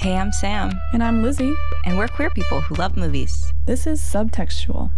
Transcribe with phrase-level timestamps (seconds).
[0.00, 1.54] Hey, I'm Sam, And I'm Lizzie.
[1.84, 3.52] and we're queer people who love movies.
[3.66, 4.90] This is Subtextual.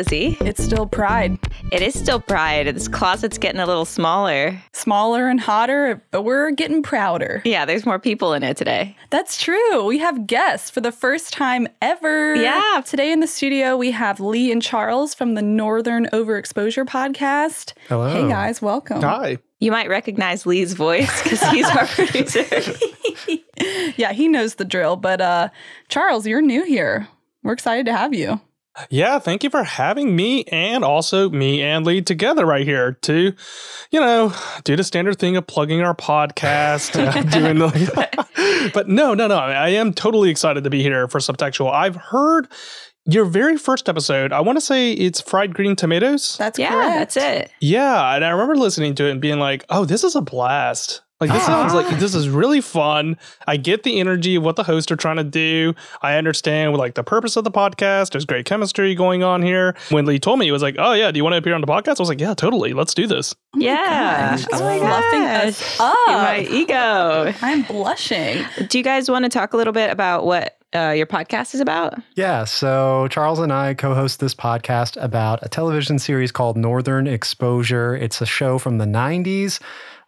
[0.00, 0.38] Lizzie.
[0.40, 1.38] It's still Pride.
[1.72, 2.66] It is still Pride.
[2.74, 4.58] This closet's getting a little smaller.
[4.72, 7.42] Smaller and hotter, but we're getting prouder.
[7.44, 8.96] Yeah, there's more people in it today.
[9.10, 9.84] That's true.
[9.84, 12.34] We have guests for the first time ever.
[12.34, 12.80] Yeah.
[12.86, 17.74] Today in the studio, we have Lee and Charles from the Northern Overexposure podcast.
[17.90, 18.10] Hello.
[18.10, 19.02] Hey, guys, welcome.
[19.02, 19.36] Hi.
[19.58, 22.44] You might recognize Lee's voice because he's our producer.
[23.98, 25.50] Yeah, he knows the drill, but uh,
[25.88, 27.06] Charles, you're new here.
[27.42, 28.40] We're excited to have you.
[28.88, 33.34] Yeah, thank you for having me and also me and Lee together right here to,
[33.90, 34.32] you know,
[34.64, 38.70] do the standard thing of plugging our podcast, uh, doing the.
[38.74, 39.36] but no, no, no.
[39.36, 41.72] I am totally excited to be here for Subtextual.
[41.72, 42.48] I've heard
[43.06, 44.32] your very first episode.
[44.32, 46.36] I want to say it's fried green tomatoes.
[46.38, 47.14] That's yeah, correct.
[47.14, 47.52] that's it.
[47.60, 51.02] Yeah, and I remember listening to it and being like, "Oh, this is a blast."
[51.20, 53.18] Like this sounds like this is really fun.
[53.46, 55.74] I get the energy of what the hosts are trying to do.
[56.00, 58.12] I understand like the purpose of the podcast.
[58.12, 59.76] There's great chemistry going on here.
[59.90, 61.60] When Lee told me, he was like, "Oh yeah, do you want to appear on
[61.60, 62.72] the podcast?" I was like, "Yeah, totally.
[62.72, 64.36] Let's do this." yeah.
[64.36, 65.44] She's oh my fluffing gosh.
[65.44, 65.96] us up.
[66.08, 67.34] My ego.
[67.42, 68.44] I'm blushing.
[68.68, 71.60] Do you guys want to talk a little bit about what uh, your podcast is
[71.60, 71.94] about?
[72.14, 77.06] Yeah, so Charles and I co host this podcast about a television series called Northern
[77.06, 77.94] Exposure.
[77.94, 79.60] It's a show from the 90s,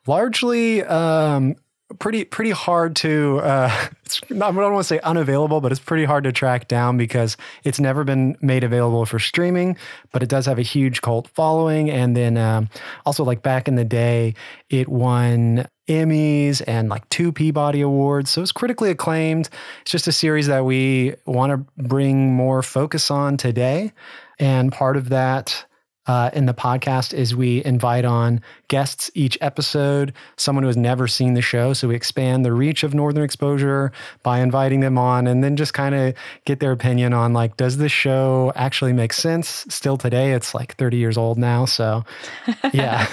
[0.07, 1.57] largely um,
[1.99, 3.89] pretty pretty hard to uh,
[4.31, 7.37] not, I don't want to say unavailable, but it's pretty hard to track down because
[7.65, 9.77] it's never been made available for streaming.
[10.13, 12.69] But it does have a huge cult following, and then um,
[13.07, 14.35] also like back in the day,
[14.71, 18.31] it won Emmys and like two Peabody Awards.
[18.31, 19.49] So it's critically acclaimed.
[19.83, 23.93] It's just a series that we want to bring more focus on today.
[24.39, 25.67] And part of that
[26.07, 31.07] uh, in the podcast is we invite on guests each episode, someone who has never
[31.07, 31.73] seen the show.
[31.73, 33.93] So we expand the reach of Northern Exposure
[34.23, 36.15] by inviting them on and then just kind of
[36.45, 40.33] get their opinion on like, does this show actually make sense still today?
[40.33, 41.67] It's like 30 years old now.
[41.67, 42.05] So
[42.73, 43.07] yeah.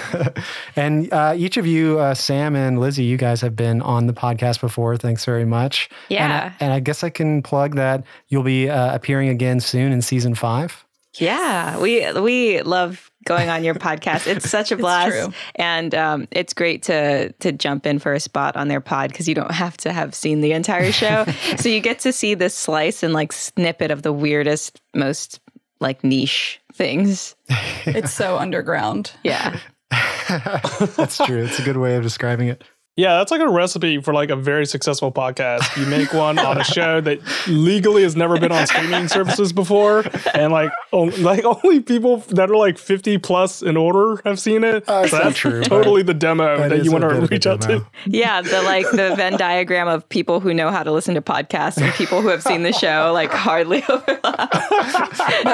[0.76, 4.12] and uh, each of you, uh, Sam and Lizzie, you guys have been on the
[4.12, 4.96] podcast before.
[4.96, 5.88] Thanks very much.
[6.08, 6.52] And Yeah.
[6.58, 10.02] I, and I guess I can plug that you'll be uh, appearing again soon in
[10.02, 10.84] season five.
[11.18, 14.26] Yeah, we we love going on your podcast.
[14.26, 15.32] It's such a blast, true.
[15.56, 19.28] and um, it's great to to jump in for a spot on their pod because
[19.28, 21.24] you don't have to have seen the entire show,
[21.56, 25.40] so you get to see this slice and like snippet of the weirdest, most
[25.80, 27.34] like niche things.
[27.86, 29.10] It's so underground.
[29.24, 29.58] Yeah,
[30.96, 31.42] That's true.
[31.44, 32.62] It's a good way of describing it.
[32.96, 35.74] Yeah, that's like a recipe for like a very successful podcast.
[35.80, 37.18] You make one on a show that
[37.48, 42.50] legally has never been on streaming services before, and like on, like only people that
[42.50, 44.86] are like fifty plus in order have seen it.
[44.86, 47.62] Uh, So that's true, totally the demo That that, is you want to reach out
[47.62, 47.86] to.
[48.06, 48.42] yeah.
[48.42, 51.90] The like the Venn diagram of people who know how to listen to podcasts and
[51.94, 54.50] people who have seen the show like hardly overlap.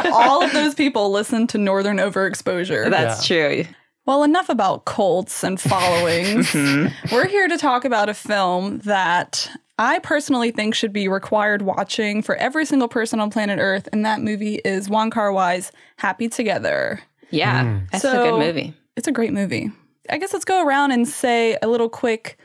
[0.07, 2.91] All of those people listen to Northern Overexposure.
[2.91, 3.65] That's true.
[4.07, 6.55] Well, enough about cults and followings.
[7.13, 12.23] We're here to talk about a film that I personally think should be required watching
[12.23, 16.29] for every single person on planet Earth, and that movie is Wong Kar Wai's Happy
[16.29, 17.01] Together.
[17.31, 18.75] Yeah, that's a good movie.
[18.97, 19.71] It's a great movie.
[20.09, 22.39] I guess let's go around and say a little quick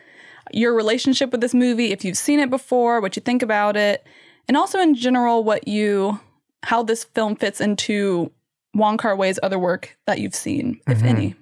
[0.52, 4.06] your relationship with this movie, if you've seen it before, what you think about it,
[4.48, 6.20] and also in general what you
[6.64, 8.32] how this film fits into
[8.74, 11.06] Wong Kar Wai's other work that you've seen, if Mhm.
[11.06, 11.36] any.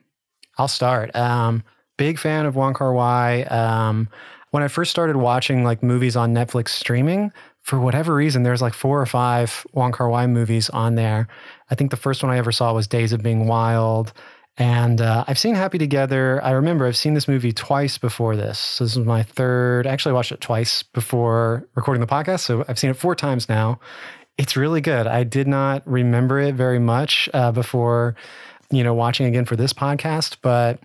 [0.59, 1.15] I'll start.
[1.15, 1.63] Um,
[1.97, 3.43] big fan of Wong Kar Wai.
[3.43, 4.09] Um,
[4.51, 7.31] when I first started watching like movies on Netflix streaming,
[7.61, 11.27] for whatever reason, there's like four or five Wong Kar Wai movies on there.
[11.69, 14.11] I think the first one I ever saw was Days of Being Wild.
[14.57, 16.43] And uh, I've seen Happy Together.
[16.43, 18.59] I remember I've seen this movie twice before this.
[18.59, 19.87] So this was my third.
[19.87, 22.41] Actually, I watched it twice before recording the podcast.
[22.41, 23.79] So I've seen it four times now.
[24.37, 25.07] It's really good.
[25.07, 28.15] I did not remember it very much uh, before,
[28.71, 30.37] you know, watching again for this podcast.
[30.41, 30.79] But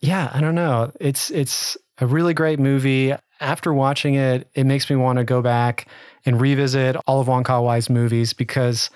[0.00, 0.92] yeah, I don't know.
[1.00, 3.14] It's it's a really great movie.
[3.40, 5.86] After watching it, it makes me want to go back
[6.26, 8.90] and revisit all of Wong Kar Wai's movies because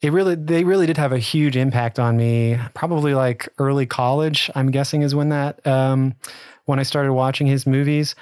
[0.00, 2.58] it really they really did have a huge impact on me.
[2.74, 6.14] Probably like early college, I'm guessing, is when that um,
[6.66, 8.14] when I started watching his movies.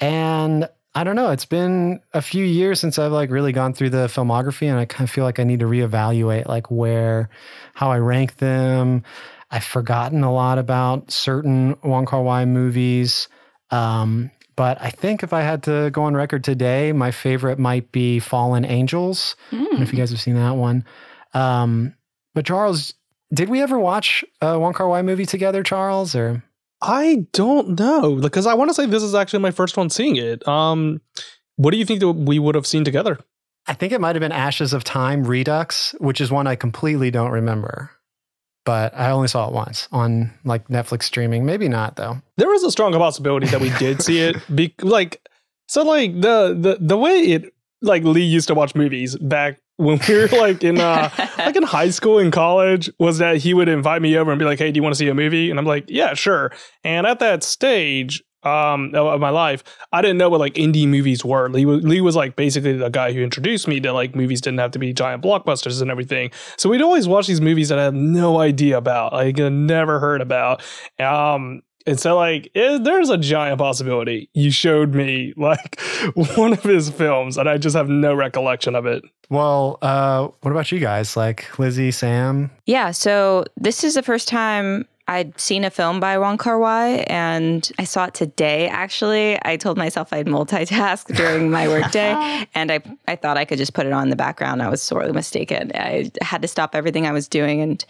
[0.00, 3.90] And I don't know, it's been a few years since I've like really gone through
[3.90, 7.28] the filmography and I kind of feel like I need to reevaluate like where
[7.74, 9.02] how I rank them.
[9.50, 13.28] I've forgotten a lot about certain Wong Kar Wai movies.
[13.70, 17.90] Um, but I think if I had to go on record today, my favorite might
[17.90, 19.34] be Fallen Angels.
[19.50, 20.84] I don't know if you guys have seen that one.
[21.32, 21.94] Um,
[22.34, 22.94] but Charles,
[23.32, 26.14] Did we ever watch a Wong Kar Wai movie together, Charles?
[26.14, 26.44] Or
[26.86, 30.16] I don't know because I want to say this is actually my first one seeing
[30.16, 30.46] it.
[30.46, 31.00] Um,
[31.56, 33.18] what do you think that we would have seen together?
[33.66, 37.10] I think it might have been Ashes of Time Redux, which is one I completely
[37.10, 37.90] don't remember.
[38.66, 41.46] But I only saw it once on like Netflix streaming.
[41.46, 42.20] Maybe not though.
[42.36, 44.36] There is a strong possibility that we did see it.
[44.54, 45.26] Be- like
[45.68, 50.00] so, like the the the way it like Lee used to watch movies back when
[50.08, 53.68] we were like in uh like in high school and college was that he would
[53.68, 55.58] invite me over and be like, "Hey, do you want to see a movie?" And
[55.58, 56.52] I'm like, "Yeah, sure."
[56.84, 61.24] And at that stage um of my life, I didn't know what like indie movies
[61.24, 61.48] were.
[61.48, 64.60] Lee was, Lee was like basically the guy who introduced me to like movies didn't
[64.60, 66.30] have to be giant blockbusters and everything.
[66.56, 70.20] So we'd always watch these movies that I had no idea about, like never heard
[70.20, 70.62] about.
[71.00, 75.80] Um and so, like, it, there's a giant possibility you showed me like
[76.36, 79.04] one of his films, and I just have no recollection of it.
[79.28, 81.16] Well, uh, what about you guys?
[81.16, 82.50] Like Lizzie, Sam?
[82.66, 87.04] Yeah, so this is the first time I'd seen a film by Wong Kar Wai,
[87.08, 88.68] and I saw it today.
[88.68, 93.58] Actually, I told myself I'd multitask during my workday, and I I thought I could
[93.58, 94.62] just put it on in the background.
[94.62, 95.72] I was sorely mistaken.
[95.74, 97.84] I had to stop everything I was doing and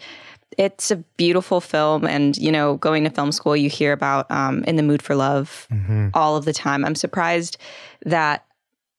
[0.57, 4.63] it's a beautiful film and you know going to film school you hear about um,
[4.65, 6.09] in the mood for love mm-hmm.
[6.13, 7.57] all of the time i'm surprised
[8.05, 8.45] that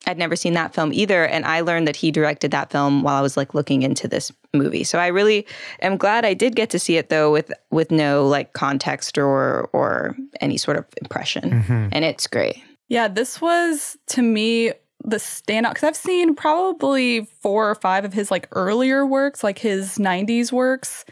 [0.06, 3.16] i'd never seen that film either and i learned that he directed that film while
[3.16, 5.46] i was like looking into this movie so i really
[5.81, 9.69] am glad i did get to see it though with with no like context or
[9.72, 11.88] or any sort of impression mm-hmm.
[11.92, 14.72] and it's great yeah this was to me
[15.04, 19.58] the standout because I've seen probably four or five of his like earlier works, like
[19.58, 21.04] his 90s works.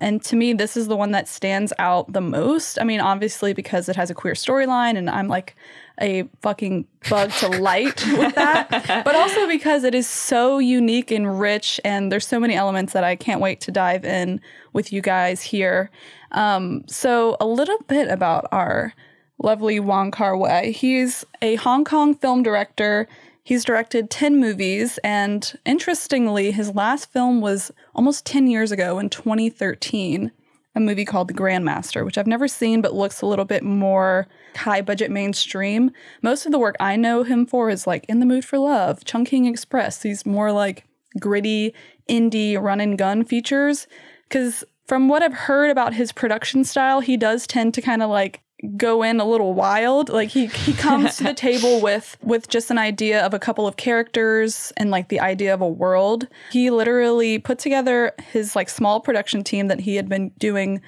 [0.00, 2.80] And to me, this is the one that stands out the most.
[2.80, 5.54] I mean, obviously, because it has a queer storyline, and I'm like
[6.00, 11.38] a fucking bug to light with that, but also because it is so unique and
[11.38, 14.40] rich, and there's so many elements that I can't wait to dive in
[14.72, 15.90] with you guys here.
[16.32, 18.94] Um, so, a little bit about our
[19.42, 20.70] lovely Wong Kar Wai.
[20.70, 23.06] He's a Hong Kong film director
[23.50, 29.10] He's directed 10 movies, and interestingly, his last film was almost 10 years ago in
[29.10, 30.30] 2013,
[30.76, 34.28] a movie called The Grandmaster, which I've never seen but looks a little bit more
[34.54, 35.90] high budget mainstream.
[36.22, 39.04] Most of the work I know him for is like In the Mood for Love,
[39.04, 40.84] Chungking Express, these more like
[41.18, 41.74] gritty
[42.08, 43.88] indie run and gun features.
[44.28, 48.10] Because from what I've heard about his production style, he does tend to kind of
[48.10, 48.42] like
[48.76, 50.08] go in a little wild.
[50.08, 53.66] Like he he comes to the table with with just an idea of a couple
[53.66, 56.26] of characters and like the idea of a world.
[56.50, 60.82] He literally put together his like small production team that he had been doing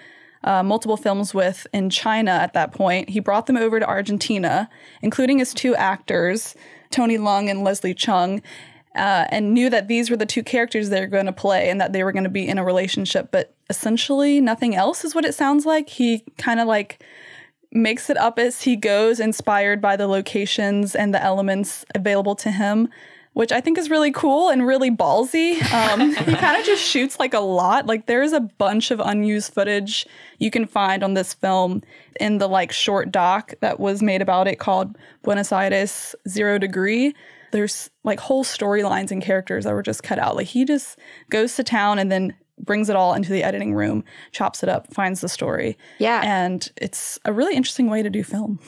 [0.45, 3.11] uh, multiple films with in China at that point.
[3.11, 4.69] He brought them over to Argentina,
[5.01, 6.55] including his two actors,
[6.91, 8.43] Tony Leung and Leslie Cheung.
[8.95, 11.81] Uh, and knew that these were the two characters they were going to play and
[11.81, 13.31] that they were going to be in a relationship.
[13.33, 15.89] But essentially, nothing else is what it sounds like.
[15.89, 17.03] He kind of like
[17.73, 22.51] makes it up as he goes, inspired by the locations and the elements available to
[22.51, 22.89] him,
[23.33, 25.61] which I think is really cool and really ballsy.
[25.73, 27.87] Um, he kind of just shoots like a lot.
[27.87, 30.07] Like there's a bunch of unused footage
[30.39, 31.83] you can find on this film
[32.21, 37.15] in the like short doc that was made about it called Buenos Aires Zero Degree.
[37.53, 40.37] There's like whole storylines and characters that were just cut out.
[40.37, 40.99] Like he just
[41.31, 42.35] goes to town and then
[42.65, 45.77] brings it all into the editing room, chops it up, finds the story.
[45.99, 46.23] Yeah.
[46.25, 48.59] And it's a really interesting way to do film.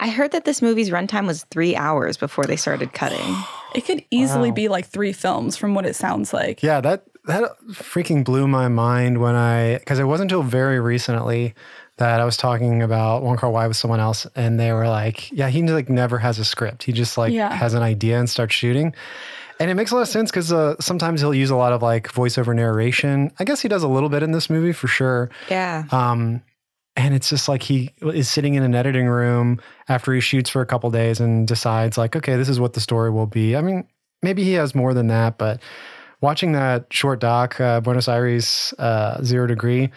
[0.00, 3.36] I heard that this movie's runtime was three hours before they started cutting.
[3.74, 4.54] it could easily wow.
[4.54, 6.62] be like three films from what it sounds like.
[6.62, 11.54] Yeah, that that freaking blew my mind when I because it wasn't until very recently
[11.98, 15.30] that I was talking about Wong Kar Wai with someone else, and they were like,
[15.30, 16.82] "Yeah, he like never has a script.
[16.82, 17.54] He just like yeah.
[17.54, 18.94] has an idea and starts shooting."
[19.62, 21.82] And it makes a lot of sense because uh, sometimes he'll use a lot of
[21.82, 23.30] like voiceover narration.
[23.38, 25.30] I guess he does a little bit in this movie for sure.
[25.48, 25.84] Yeah.
[25.92, 26.42] Um,
[26.96, 30.62] and it's just like he is sitting in an editing room after he shoots for
[30.62, 33.54] a couple days and decides like, okay, this is what the story will be.
[33.54, 33.86] I mean,
[34.20, 35.62] maybe he has more than that, but
[36.20, 39.92] watching that short doc, uh, Buenos Aires uh, Zero Degree,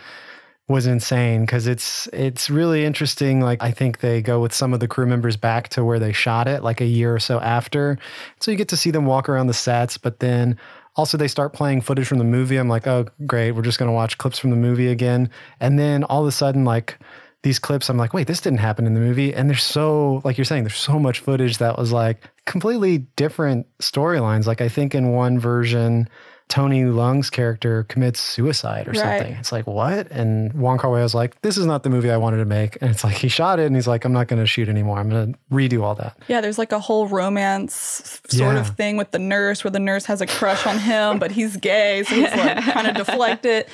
[0.67, 3.39] was insane because it's it's really interesting.
[3.39, 6.11] Like I think they go with some of the crew members back to where they
[6.11, 7.97] shot it, like a year or so after.
[8.39, 10.57] So you get to see them walk around the sets, but then
[10.95, 12.57] also they start playing footage from the movie.
[12.57, 15.29] I'm like, oh great, we're just gonna watch clips from the movie again.
[15.59, 16.97] And then all of a sudden, like
[17.43, 19.31] these clips, I'm like, wait, this didn't happen in the movie.
[19.31, 23.67] And there's so, like you're saying, there's so much footage that was like completely different
[23.77, 24.47] storylines.
[24.47, 26.09] Like I think in one version
[26.47, 29.19] Tony Leung's character commits suicide or right.
[29.19, 29.33] something.
[29.37, 30.11] It's like, what?
[30.11, 32.77] And Wong Kar Wai was like, this is not the movie I wanted to make.
[32.81, 34.99] And it's like, he shot it and he's like, I'm not going to shoot anymore.
[34.99, 36.15] I'm going to redo all that.
[36.27, 38.59] Yeah, there's like a whole romance sort yeah.
[38.59, 41.57] of thing with the nurse where the nurse has a crush on him, but he's
[41.57, 42.03] gay.
[42.03, 43.67] So he's like kind of deflect it.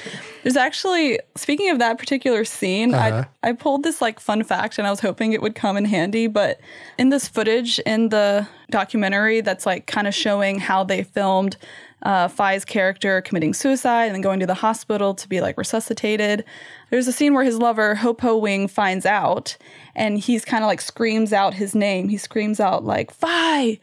[0.44, 3.26] There's actually speaking of that particular scene, Uh-huh.
[3.44, 5.84] I I pulled this like fun fact and I was hoping it would come in
[5.86, 6.60] handy, but
[6.98, 11.58] in this footage in the documentary that's like kind of showing how they filmed
[12.04, 16.44] uh, Phi's character committing suicide and then going to the hospital to be like resuscitated.
[16.90, 19.58] There's a scene where his lover Ho Po Wing finds out
[19.96, 22.10] and he's kind of like screams out his name.
[22.10, 23.80] He screams out like Phi.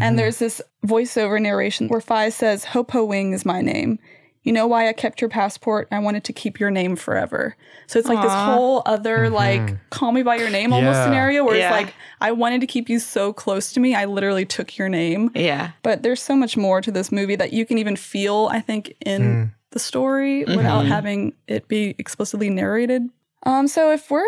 [0.00, 4.00] And there's this voiceover narration where Phi says, Ho Po Wing is my name.
[4.46, 5.88] You know why I kept your passport?
[5.90, 7.56] I wanted to keep your name forever.
[7.88, 9.34] So it's like this whole other mm-hmm.
[9.34, 11.76] like call me by your name almost scenario where Yeah.
[11.76, 13.96] it's like I wanted to keep you so close to me.
[13.96, 15.32] I literally took your name.
[15.34, 15.72] Yeah.
[15.82, 18.94] But there's so much more to this movie that you can even feel, I think,
[19.04, 19.44] in hmm.
[19.72, 20.92] the story without mm-hmm.
[20.92, 23.02] having it be explicitly narrated.
[23.42, 24.22] Um, so if we're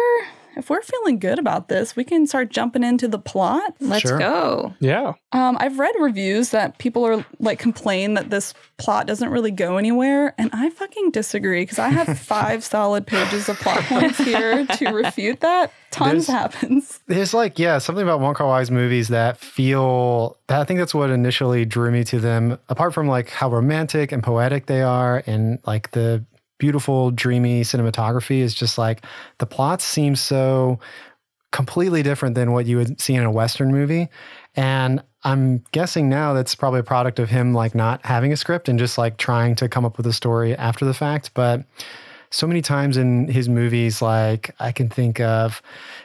[0.56, 3.74] if we're feeling good about this, we can start jumping into the plot.
[3.80, 4.18] Let's Sure.
[4.18, 4.74] go.
[4.80, 5.14] Yeah.
[5.32, 9.76] Um, I've read reviews that people are like complain that this plot doesn't really go
[9.76, 14.64] anywhere, and I fucking disagree because I have five solid pages of plot points here
[14.66, 15.72] to refute that.
[15.90, 17.00] Tons There's- happens.
[17.06, 20.36] There's like, yeah, something about Wong Kar Wai's movies that feel.
[20.48, 22.58] That I think that's what initially drew me to them.
[22.68, 26.24] Apart from like how romantic and poetic they are, and like the
[26.58, 29.04] beautiful, dreamy cinematography, is just like
[29.38, 30.78] the plots seem so
[31.50, 34.08] completely different than what you would see in a Western movie.
[34.54, 38.68] And I'm guessing now that's probably a product of him like not having a script
[38.68, 41.32] and just like trying to come up with a story after the fact.
[41.34, 41.64] But
[42.30, 45.62] so many times in his movies, like I can think of,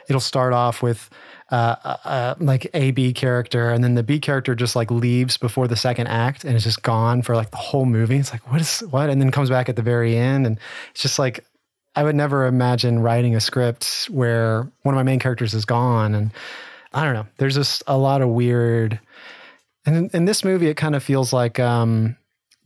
[0.08, 1.10] it'll start off with
[1.54, 5.36] uh, uh, uh, like a B character, and then the B character just like leaves
[5.36, 8.16] before the second act, and is just gone for like the whole movie.
[8.16, 10.58] It's like what is what, and then comes back at the very end, and
[10.90, 11.44] it's just like
[11.94, 16.12] I would never imagine writing a script where one of my main characters is gone,
[16.16, 16.32] and
[16.92, 17.26] I don't know.
[17.36, 18.98] There's just a lot of weird.
[19.86, 22.16] And in, in this movie, it kind of feels like um,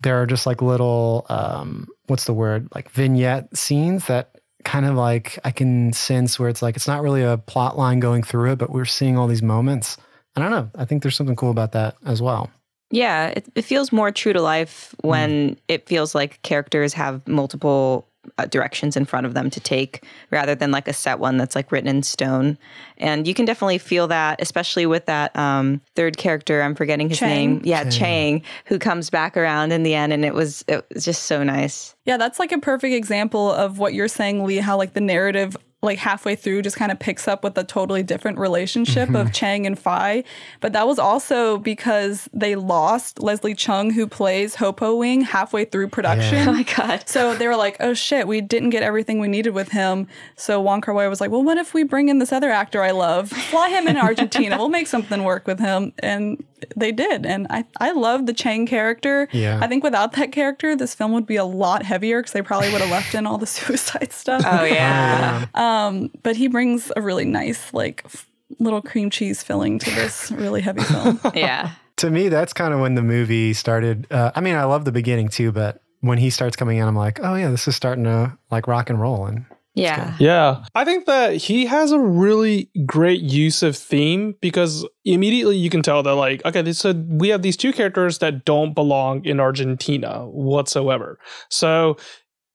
[0.01, 4.95] there are just like little um, what's the word like vignette scenes that kind of
[4.95, 8.53] like I can sense where it's like it's not really a plot line going through
[8.53, 9.97] it, but we're seeing all these moments.
[10.37, 10.71] I don't know.
[10.77, 12.51] I think there's something cool about that as well.
[12.91, 15.09] Yeah, it, it feels more true to life hmm.
[15.09, 18.08] when it feels like characters have multiple
[18.51, 21.71] directions in front of them to take rather than like a set one that's like
[21.73, 22.59] written in stone.
[22.97, 26.63] And you can definitely feel that, especially with that um, third character.
[26.63, 27.29] I'm forgetting his Chang.
[27.55, 27.61] name.
[27.65, 27.93] Yeah, Chang.
[27.93, 28.43] Chang.
[28.67, 31.95] who comes back around in the end, and it was it was just so nice.
[32.05, 35.57] Yeah, that's like a perfect example of what you're saying, Lee, how like the narrative
[35.81, 39.31] like halfway through just kind of picks up with a totally different relationship of mm-hmm.
[39.31, 40.25] Chang and Phi.
[40.61, 45.65] But that was also because they lost Leslie Cheung, who plays Ho Po Wing, halfway
[45.65, 46.49] through production.
[46.49, 47.09] Oh my god.
[47.09, 50.09] So they were like, oh shit, we didn't get everything we needed with him.
[50.35, 52.83] So Wong Kar Wai was like, well, what if we bring in this other actor
[52.83, 53.31] I love?
[53.31, 54.57] Fly him in Argentina.
[54.59, 55.93] we'll make something work with him.
[56.01, 56.43] And
[56.77, 57.27] they did.
[57.27, 59.29] And I, I love the Chang character.
[59.33, 59.59] Yeah.
[59.63, 62.71] I think without that character, this film would be a lot heavier because they probably
[62.73, 64.43] would have left in all the suicide stuff.
[64.47, 65.47] Oh yeah.
[65.55, 68.27] Um, but he brings a really nice, like, f-
[68.59, 71.21] little cream cheese filling to this really heavy film.
[71.35, 71.73] yeah.
[71.97, 74.07] To me, that's kind of when the movie started.
[74.11, 76.97] Uh, I mean, I love the beginning too, but when he starts coming in, I'm
[76.97, 79.27] like, oh yeah, this is starting to like rock and roll.
[79.27, 79.45] And
[79.75, 80.17] Yeah.
[80.19, 80.65] Yeah.
[80.75, 85.83] I think that he has a really great use of theme because immediately you can
[85.83, 90.27] tell that, like, okay, so we have these two characters that don't belong in Argentina
[90.27, 91.19] whatsoever.
[91.49, 91.97] So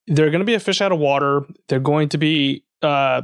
[0.07, 1.45] they're going to be a fish out of water.
[1.69, 3.21] They're going to be, uh,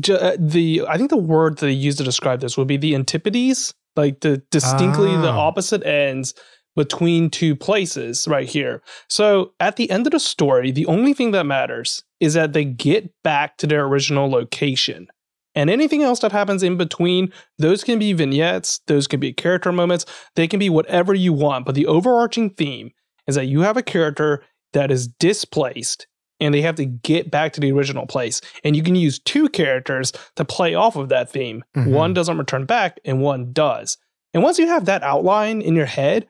[0.00, 2.78] ju- uh, the, I think the word that they use to describe this would be
[2.78, 5.40] the antipodes, like the distinctly the Ah.
[5.40, 6.32] opposite ends
[6.76, 8.82] between two places right here.
[9.08, 12.64] So at the end of the story, the only thing that matters is that they
[12.64, 15.08] get back to their original location.
[15.54, 19.72] And anything else that happens in between, those can be vignettes, those can be character
[19.72, 21.66] moments, they can be whatever you want.
[21.66, 22.92] But the overarching theme
[23.26, 26.06] is that you have a character that is displaced
[26.38, 28.40] and they have to get back to the original place.
[28.64, 31.64] And you can use two characters to play off of that theme.
[31.76, 31.88] Mhm.
[31.88, 33.98] One doesn't return back and one does.
[34.32, 36.28] And once you have that outline in your head,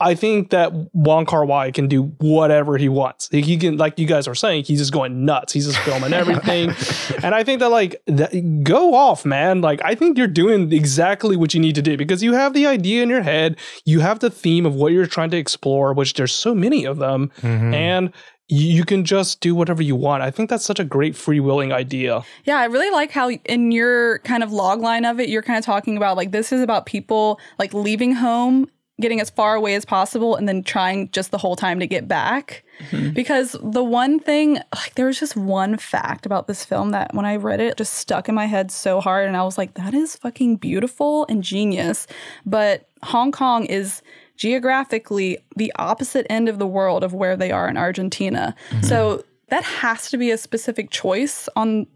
[0.00, 3.28] I think that Wong Kar Wai can do whatever he wants.
[3.30, 5.52] He he can, like you guys are saying, he's just going nuts.
[5.52, 6.70] He's just filming everything,
[7.22, 9.60] and I think that like that, go off, man.
[9.60, 12.66] Like I think you're doing exactly what you need to do because you have the
[12.66, 16.14] idea in your head, you have the theme of what you're trying to explore, which
[16.14, 17.74] there's so many of them, Mhm.
[17.74, 18.12] and
[18.48, 20.22] you you can just do whatever you want.
[20.24, 22.22] I think that's such a great freewheeling idea.
[22.44, 25.58] Yeah, I really like how in your kind of log line of it, you're kind
[25.58, 28.68] of talking about like this is about people like leaving home,
[29.00, 32.06] getting as far away as possible, and then trying just the whole time to get
[32.06, 32.62] back.
[32.90, 33.10] Mm-hmm.
[33.10, 37.26] Because the one thing, like, there was just one fact about this film that when
[37.26, 39.26] I read it, just stuck in my head so hard.
[39.26, 42.06] And I was like, that is fucking beautiful and genius.
[42.46, 44.02] But Hong Kong is
[44.36, 48.54] geographically the opposite end of the world of where they are in Argentina.
[48.70, 48.82] Mm-hmm.
[48.82, 51.86] So that has to be a specific choice on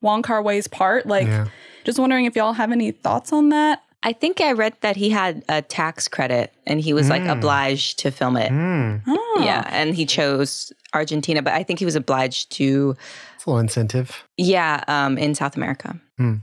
[0.00, 1.06] Wong Kar Wai's part.
[1.06, 1.48] Like, Yeah.
[1.84, 3.82] just wondering if y'all have any thoughts on that.
[4.02, 7.98] I think I read that he had a tax credit and he was like obliged
[8.00, 8.50] to film it.
[8.50, 9.42] Mm, Oh.
[9.44, 12.96] Yeah, and he chose Argentina, but I think he was obliged to
[13.40, 14.24] it's a little incentive.
[14.36, 15.98] yeah, um in South America.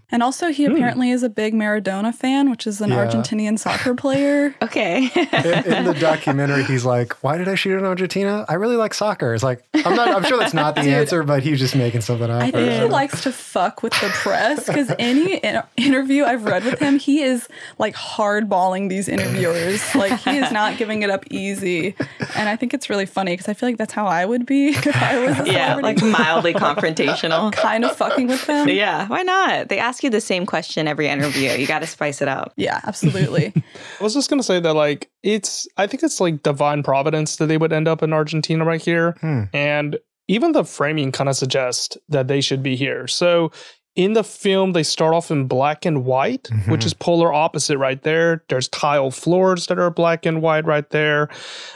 [0.09, 3.05] And also, he apparently is a big Maradona fan, which is an Yeah.
[3.05, 4.55] Argentinian soccer player.
[4.63, 5.03] Okay.
[5.13, 8.43] in, in the documentary, he's like, "Why did I shoot in Argentina?
[8.49, 10.07] I really like soccer." It's like I'm not.
[10.07, 12.41] I'm sure that's not the answer, but he was just making something up.
[12.41, 16.45] I think he Uh, likes to fuck with the press because any in- interview I've
[16.45, 19.93] read with him, he is like hardballing these interviewers.
[19.93, 21.95] Like he is not giving it up easy,
[22.35, 24.69] and I think it's really funny because I feel like that's how I would be
[24.91, 26.86] if I was a yeah, like mildly confrontational.
[27.51, 28.67] kind of fucking with them.
[28.69, 29.69] Yeah, why not?
[29.69, 31.51] They ask you the same question every interview.
[31.51, 32.53] You got to spice it up.
[32.55, 33.53] Yeah, absolutely.
[33.99, 37.47] I was just gonna say that like it's I think it's like divine providence that
[37.47, 39.15] they would end up in Argentina right here.
[39.21, 39.43] Hmm.
[39.53, 43.07] And even the framing kind of suggests that they should be here.
[43.07, 43.51] So
[43.97, 48.01] in the film, they start off in black and white, which is polar opposite right
[48.03, 48.43] there.
[48.47, 51.27] There's tile floors that are black and white right there.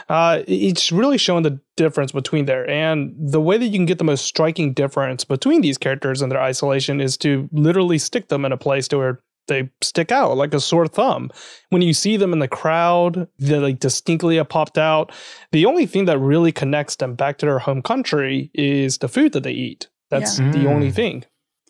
[0.08, 2.68] Uh, it's really showing the difference between there.
[2.70, 6.30] And the way that you can get the most striking difference between these characters and
[6.30, 10.36] their isolation is to literally stick them in a place to where they stick out
[10.36, 11.28] like a sore thumb.
[11.70, 15.10] When you see them in the crowd, they like distinctly have popped out.
[15.50, 19.32] The only thing that really connects them back to their home country is the food
[19.32, 19.88] that they eat.
[20.10, 20.52] That's Yeah.
[20.52, 20.66] the Mm.
[20.74, 21.24] only thing.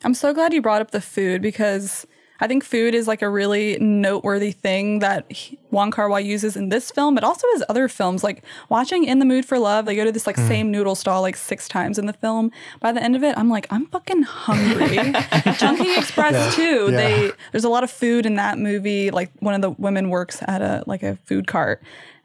[0.05, 2.07] I'm so glad you brought up the food because
[2.43, 5.31] I think food is like a really noteworthy thing that
[5.71, 8.25] Wong Kar Wai uses in this film, but also his other films.
[8.25, 10.49] Like watching In the Mood for Love, they go to this like mm.
[10.49, 12.51] same noodle stall like six times in the film.
[12.81, 14.97] By the end of it, I'm like, I'm fucking hungry.
[15.57, 16.89] Chungking Express too.
[16.91, 16.97] Yeah.
[16.97, 19.13] They there's a lot of food in that movie.
[19.13, 21.81] Like one of the women works at a like a food cart.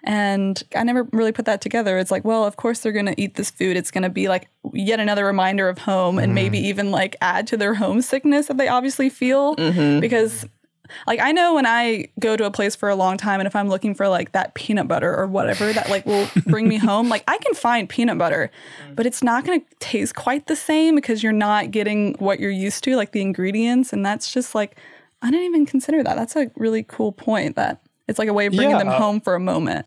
[0.07, 1.97] And I never really put that together.
[1.97, 3.75] It's like, well, of course they're going to eat this food.
[3.75, 6.35] It's going to be like yet another reminder of home and mm-hmm.
[6.35, 9.57] maybe even like add to their homesickness that they obviously feel.
[9.57, 9.99] Mm-hmm.
[9.99, 10.45] Because,
[11.07, 13.53] like, I know when I go to a place for a long time and if
[13.53, 17.09] I'm looking for like that peanut butter or whatever that like will bring me home,
[17.09, 18.49] like I can find peanut butter,
[18.95, 22.49] but it's not going to taste quite the same because you're not getting what you're
[22.49, 23.91] used to, like the ingredients.
[23.91, 24.79] And that's just like,
[25.21, 26.15] I didn't even consider that.
[26.15, 29.35] That's a really cool point that it's like a way of bringing them home for
[29.35, 29.85] a moment.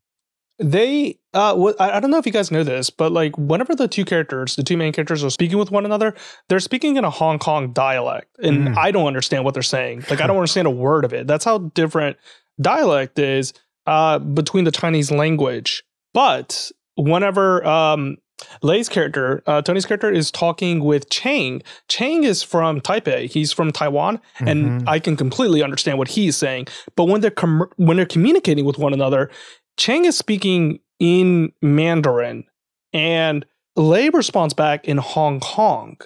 [0.62, 3.74] They, uh, what, I, I don't know if you guys know this, but like whenever
[3.74, 6.14] the two characters, the two main characters are speaking with one another,
[6.48, 8.28] they're speaking in a Hong Kong dialect.
[8.42, 8.76] And Mm.
[8.76, 10.04] I don't understand what they're saying.
[10.10, 11.26] Like, I don't understand a word of it.
[11.26, 12.18] That's how different
[12.60, 13.54] dialect is
[13.86, 15.82] uh, between the Chinese language.
[16.12, 18.18] But whenever um,
[18.62, 23.30] Lei's character, uh, Tony's character, is talking with Chang, Chang is from Taipei.
[23.30, 26.66] He's from Taiwan, and I can completely understand what he's saying.
[26.96, 29.30] But when they're com- when they're communicating with one another,
[29.76, 32.44] Chang is speaking in Mandarin,
[32.92, 33.44] and
[33.76, 35.96] Lei responds back in Hong Kong.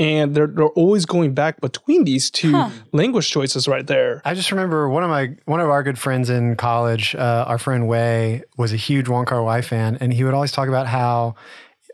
[0.00, 2.70] And they're, they're always going back between these two Huh.
[2.92, 4.22] language choices right there.
[4.24, 7.58] I just remember one of my one of our good friends in college, uh, our
[7.58, 10.86] friend Wei, was a huge Wong Kar Wai fan, and he would always talk about
[10.86, 11.34] how.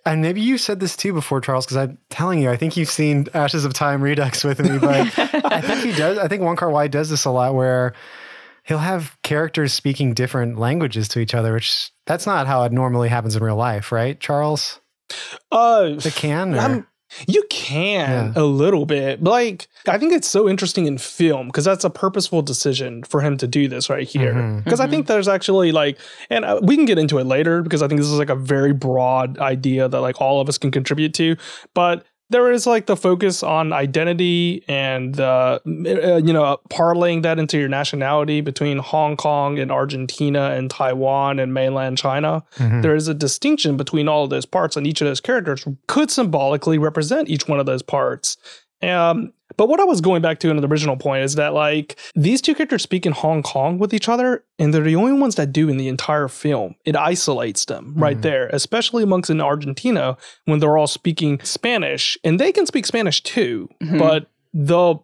[0.05, 2.90] And maybe you said this too before, Charles, because I'm telling you, I think you've
[2.90, 4.90] seen Ashes of Time Redux with me, but
[5.46, 6.18] I think he does.
[6.18, 7.94] I think Wong Kar Wai does this a lot, where
[8.64, 13.09] he'll have characters speaking different languages to each other, which that's not how it normally
[13.09, 14.81] happens in real life, right, Charles?
[15.53, 16.55] Uh, It can.
[16.55, 16.87] or- I'm-
[17.29, 18.42] you can Yeah.
[18.42, 19.22] a little bit.
[19.22, 23.20] But like, I think it's so interesting in film because that's a purposeful decision for
[23.20, 24.61] him to do this right here.
[24.64, 25.96] Because I think there's actually like,
[26.29, 28.35] and uh, we can get into it later because I think this is like a
[28.35, 31.37] very broad idea that like all of us can contribute to.
[31.72, 37.39] But there is like the focus on identity and uh, uh, you know parlaying that
[37.39, 42.43] into your nationality between Hong Kong and Argentina and Taiwan and mainland China.
[42.57, 42.83] Mhm.
[42.83, 46.11] There is a distinction between all of those parts, and each of those characters could
[46.11, 48.37] symbolically represent each one of those parts.
[48.83, 51.99] Um, but what I was going back to in the original point is that like
[52.14, 55.35] these two characters speak in Hong Kong with each other, and they're the only ones
[55.37, 56.75] that do in the entire film.
[56.85, 58.23] It isolates them right Mhm.
[58.23, 63.23] there, especially amongst in Argentina when they're all speaking Spanish, and they can speak Spanish
[63.23, 63.69] too.
[63.83, 63.99] Mhm.
[63.99, 64.97] But the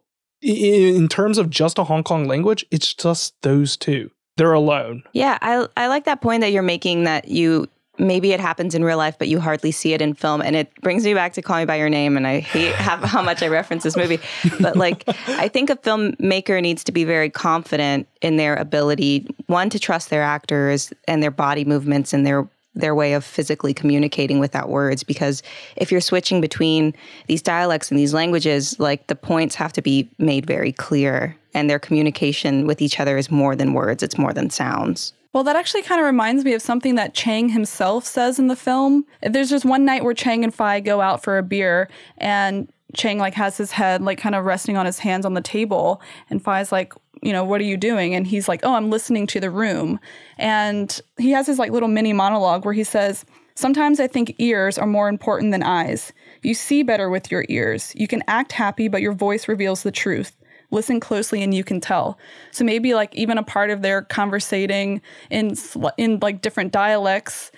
[0.43, 4.11] in terms of just a Hong Kong language, it's just those two.
[4.39, 5.03] They're alone.
[5.13, 7.67] Yeah, I I like that point that you're making that you
[8.01, 10.75] maybe it happens in real life, but you hardly see it in film, and it
[10.81, 13.49] brings me back to Call Me by Your Name, and I hate how, much I
[13.49, 14.19] reference this movie,
[14.61, 19.71] but like I think a filmmaker needs to be very confident in their ability, one
[19.71, 24.39] to trust their actors and their body movements and their their way of physically communicating
[24.39, 25.03] without words.
[25.03, 25.43] Because
[25.75, 26.95] if you're switching between
[27.27, 31.69] these dialects and these languages like the points have to be made very clear and
[31.69, 35.57] their communication with each other is more than words it's more than sounds Well, that
[35.57, 39.05] actually kind of reminds me of something that Chang himself says in the film.
[39.23, 41.89] There's just one night where Chang and Fi go out for a beer
[42.19, 45.41] and Chang like has his head like kind of resting on his hands on the
[45.41, 48.15] table and Fi's like, you know, what are you doing?
[48.15, 50.01] And he's like, "Oh, I'm listening to the room."
[50.39, 54.79] And he has his like little mini monologue where he says, "Sometimes I think ears
[54.79, 56.13] are more important than eyes.
[56.43, 57.93] You see better with your ears.
[57.95, 60.33] You can act happy, but your voice reveals the truth."
[60.71, 62.19] Listen closely and you can tell.
[62.51, 65.55] So maybe like even a part of their conversating in
[65.97, 67.51] in like different dialects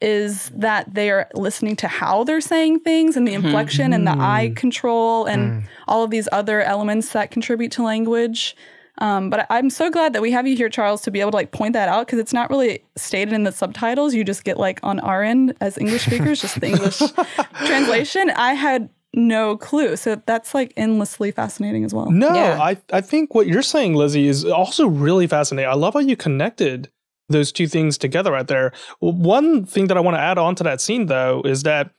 [0.00, 3.46] is that they are listening to how they're saying things and the mm-hmm.
[3.46, 4.56] inflection and the eye mm.
[4.56, 5.68] control and mm.
[5.88, 8.54] all of these other elements that contribute to language.
[8.98, 11.36] Um, but I'm so glad that we have you here, Charles, to be able to
[11.36, 14.14] like point that out because it's not really stated in the subtitles.
[14.14, 16.98] You just get like on our end as English speakers, just the English
[17.66, 18.30] translation.
[18.30, 19.95] I had no clue.
[19.95, 22.09] So that's like endlessly fascinating as well.
[22.09, 22.57] No, yeah.
[22.61, 25.69] I, I think what you're saying, Lizzie, is also really fascinating.
[25.69, 26.89] I love how you connected
[27.29, 28.71] those two things together right there.
[28.99, 31.91] One thing that I want to add on to that scene, though, is that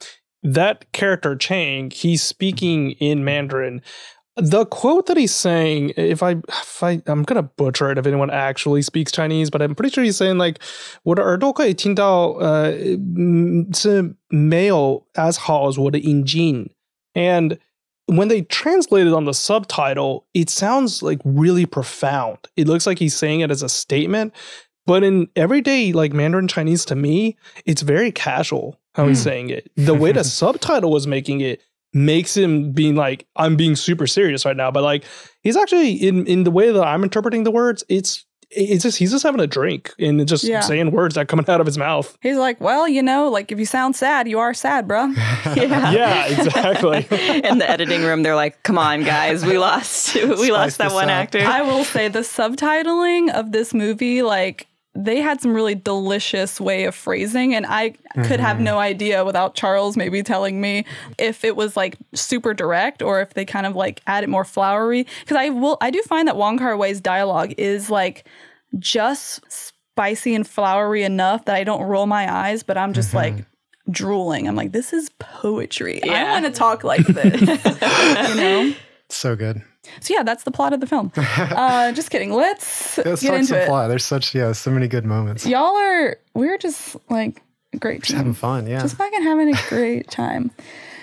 [0.43, 3.81] that character Chang, he's speaking in Mandarin.
[4.37, 8.31] The quote that he's saying, if I, if I, I'm gonna butcher it if anyone
[8.31, 10.59] actually speaks Chinese, but I'm pretty sure he's saying like，
[11.03, 12.73] 我的耳朵可以听到，呃，
[13.75, 16.71] 是没有 as 好 as 我的眼睛。
[17.18, 17.58] And
[18.06, 22.38] when they translate it on the subtitle, it sounds like really profound.
[22.56, 24.34] It looks like he's saying it as a statement,
[24.86, 29.10] but in everyday like Mandarin Chinese to me, it's very casual how mm.
[29.10, 29.24] he's hmm.
[29.24, 29.72] saying it.
[29.76, 34.46] The way the subtitle was making it makes him being like, I'm being super serious
[34.46, 34.70] right now.
[34.70, 35.04] But like
[35.42, 39.12] he's actually in in the way that I'm interpreting the words, it's it's just he's
[39.12, 40.62] just having a drink and just yeah.
[40.62, 42.18] saying words that coming out of his mouth.
[42.22, 45.06] He's like, well, you know, like if you sound sad, you are sad, bro.
[45.56, 46.98] yeah, yeah, exactly.
[47.44, 50.94] In the editing room, they're like, come on, guys, we lost, we Spice lost that
[50.94, 51.12] one up.
[51.12, 51.40] actor.
[51.40, 56.86] I will say the subtitling of this movie, like they had some really delicious way
[56.86, 58.24] of phrasing and i mm-hmm.
[58.24, 58.66] could have mm-hmm.
[58.66, 60.86] no idea without charles maybe telling me
[61.18, 65.06] if it was like super direct or if they kind of like added more flowery
[65.22, 68.28] because i will i do find that wong kar wai's dialogue is like
[68.80, 73.36] just spicy and flowery enough that i don't roll my eyes but i'm just mm-hmm.
[73.38, 73.46] like
[73.90, 76.26] drooling i'm like this is poetry yeah.
[76.26, 77.42] i want to talk like this
[78.30, 78.74] you know
[79.10, 79.62] so good
[80.00, 81.12] so yeah, that's the plot of the film.
[81.38, 82.32] Uh, just kidding.
[82.34, 83.67] Let's get into it.
[83.67, 83.89] Plot.
[83.89, 85.45] There's such yeah, so many good moments.
[85.45, 87.41] Y'all are we're just like
[87.80, 88.04] great.
[88.04, 88.82] Just having fun, yeah.
[88.82, 90.52] Just fucking having a great time.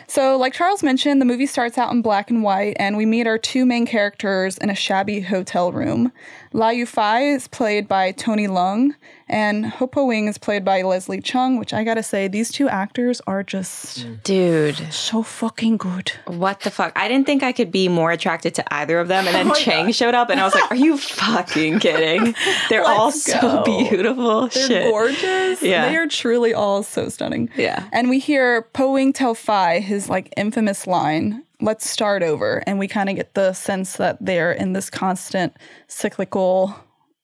[0.07, 3.27] So, like Charles mentioned, the movie starts out in black and white, and we meet
[3.27, 6.13] our two main characters in a shabby hotel room.
[6.57, 8.95] Lai Yiu-fai is played by Tony Leung,
[9.29, 12.69] and Ho Po Wing is played by Leslie Cheung, which I gotta say, these two
[12.69, 16.13] actors are just dude so fucking good.
[16.29, 16.93] What the fuck?
[16.95, 19.55] I didn't think I could be more attracted to either of them, and then oh
[19.55, 19.95] Chang God.
[19.97, 22.37] showed up, and I was like, "Are you fucking kidding?
[22.69, 24.47] They're all so beautiful.
[24.47, 24.91] They're Shit.
[24.91, 25.61] gorgeous.
[25.61, 27.51] Yeah, they are truly all so stunning.
[27.57, 32.63] Yeah, and we hear Po Wing tell Fi his like infamous line let's start over.
[32.67, 36.75] And we kind of get the sense that they're in this constant cyclical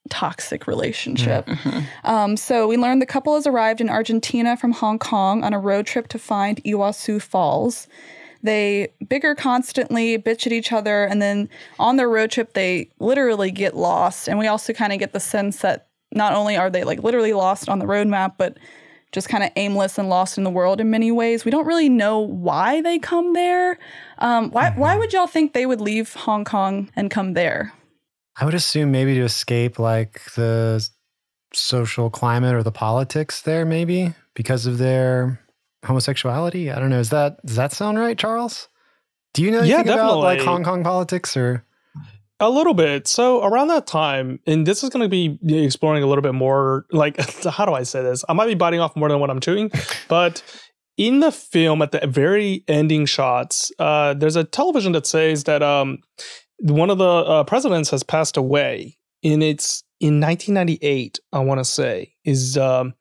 [0.08, 1.46] toxic relationship.
[1.46, 1.80] Mm-hmm.
[2.04, 5.58] Um, so we learned the couple has arrived in Argentina from Hong Kong on a
[5.58, 7.86] road trip to find Iguazu Falls.
[8.42, 13.50] They bigger constantly, bitch at each other, and then on their road trip, they literally
[13.50, 14.28] get lost.
[14.28, 17.34] And we also kind of get the sense that not only are they like literally
[17.34, 18.56] lost on the roadmap, but
[19.12, 21.44] just kind of aimless and lost in the world in many ways.
[21.44, 23.78] We don't really know why they come there.
[24.20, 24.80] Um, why, mm-hmm.
[24.80, 27.72] why would y'all think they would leave Hong Kong and come there?
[28.36, 30.86] I would assume maybe to escape like the
[31.52, 35.40] social climate or the politics there, maybe because of their
[35.84, 36.70] homosexuality.
[36.70, 37.00] I don't know.
[37.00, 38.68] Is that does that sound right, Charles?
[39.34, 41.64] Do you know anything yeah, about like Hong Kong politics or?
[42.42, 43.06] A little bit.
[43.06, 46.86] So around that time, and this is going to be exploring a little bit more.
[46.90, 48.24] Like, how do I say this?
[48.30, 49.70] I might be biting off more than what I'm chewing,
[50.08, 50.42] but
[50.96, 55.62] in the film, at the very ending shots, uh, there's a television that says that
[55.62, 55.98] um,
[56.60, 61.20] one of the uh, presidents has passed away, and it's in 1998.
[61.32, 62.94] I want to say is um,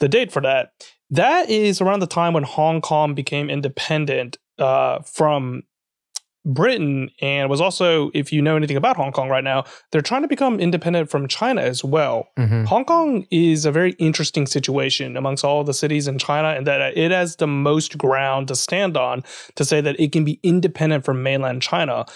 [0.00, 0.72] the date for that.
[1.10, 5.62] That is around the time when Hong Kong became independent uh, from
[6.46, 10.22] Britain and was also, if you know anything about Hong Kong right now, they're trying
[10.22, 12.28] to become independent from China as well.
[12.38, 12.64] Mm-hmm.
[12.64, 16.96] Hong Kong is a very interesting situation amongst all the cities in China, and that
[16.96, 19.24] it has the most ground to stand on
[19.56, 22.06] to say that it can be independent from mainland China.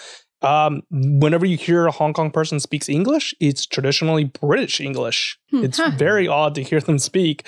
[0.41, 5.37] Um, whenever you hear a Hong Kong person speaks English, it's traditionally British English.
[5.51, 5.65] Hmm.
[5.65, 7.45] It's very odd to hear them speak.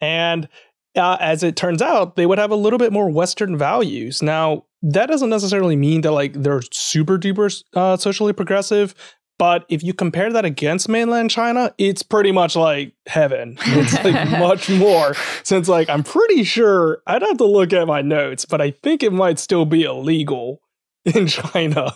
[0.00, 0.48] And
[0.96, 4.22] uh, as it turns out, they would have a little bit more Western values.
[4.22, 8.94] Now, that doesn't necessarily mean that like they're super duper uh, socially progressive,
[9.38, 13.58] But if you compare that against mainland China, it's pretty much like heaven.
[13.66, 15.14] It's like much more.
[15.42, 19.02] Since like I'm pretty sure I'd have to look at my notes, but I think
[19.02, 20.60] it might still be illegal
[21.04, 21.92] in China.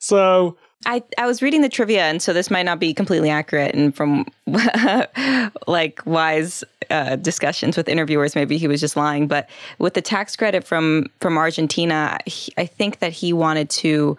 [0.00, 3.74] So I, I was reading the trivia, and so this might not be completely accurate.
[3.74, 4.26] And from
[5.66, 9.28] like wise uh, discussions with interviewers, maybe he was just lying.
[9.28, 14.16] But with the tax credit from from Argentina, he, I think that he wanted to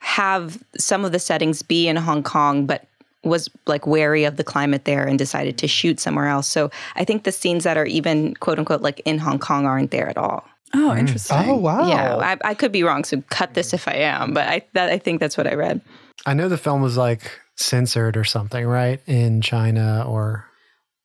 [0.00, 2.84] have some of the settings be in Hong Kong, but
[3.24, 6.48] was like wary of the climate there and decided to shoot somewhere else.
[6.48, 9.92] So I think the scenes that are even quote unquote like in Hong Kong aren't
[9.92, 10.44] there at all.
[10.74, 11.36] Oh, interesting.
[11.38, 14.32] oh wow, Yeah, I, I could be wrong, so cut this if I am.
[14.32, 15.80] But I that, I think that's what I read.
[16.26, 19.00] I know the film was like censored or something, right?
[19.06, 20.46] In China or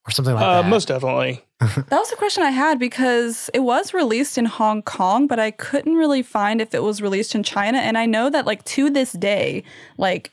[0.07, 0.69] or something like uh, that.
[0.69, 1.43] most definitely.
[1.59, 5.49] That was a question I had because it was released in Hong Kong, but I
[5.49, 7.79] couldn't really find if it was released in China.
[7.79, 9.63] And I know that, like, to this day,
[9.97, 10.31] like,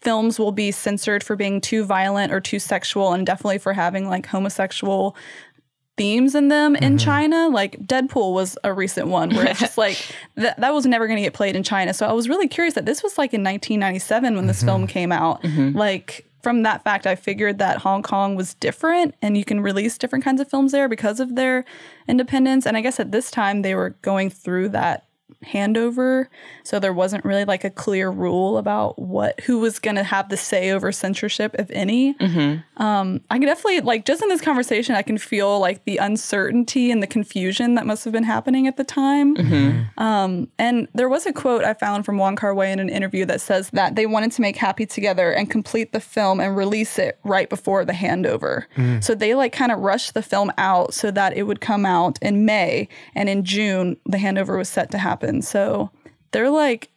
[0.00, 4.06] films will be censored for being too violent or too sexual and definitely for having
[4.06, 5.16] like homosexual
[5.98, 6.96] themes in them in mm-hmm.
[6.96, 7.48] China.
[7.48, 9.98] Like Deadpool was a recent one where it's just like
[10.36, 11.92] that that was never going to get played in China.
[11.92, 14.86] So I was really curious that this was like in 1997 when this film mm-hmm.
[14.86, 15.42] came out.
[15.42, 15.76] Mm-hmm.
[15.76, 19.98] Like from that fact, I figured that Hong Kong was different and you can release
[19.98, 21.64] different kinds of films there because of their
[22.06, 22.64] independence.
[22.64, 25.07] And I guess at this time they were going through that
[25.44, 26.26] handover.
[26.64, 30.28] So there wasn't really like a clear rule about what who was going to have
[30.30, 32.16] the say over censorship if any.
[32.76, 36.90] Um i can definitely like just in this conversation i can feel like the uncertainty
[36.90, 39.36] and the confusion that must have been happening at the time.
[39.96, 43.24] Um and there was a quote i found from wong kar wai in an interview
[43.26, 46.98] that says that they wanted to make happy together and complete the film and release
[46.98, 48.64] it right before the handover.
[49.02, 52.18] So they like kind of rushed the film out so that it would come out
[52.22, 52.88] in may.
[53.14, 55.90] And in june the handover was set to happen so
[56.32, 56.90] they're like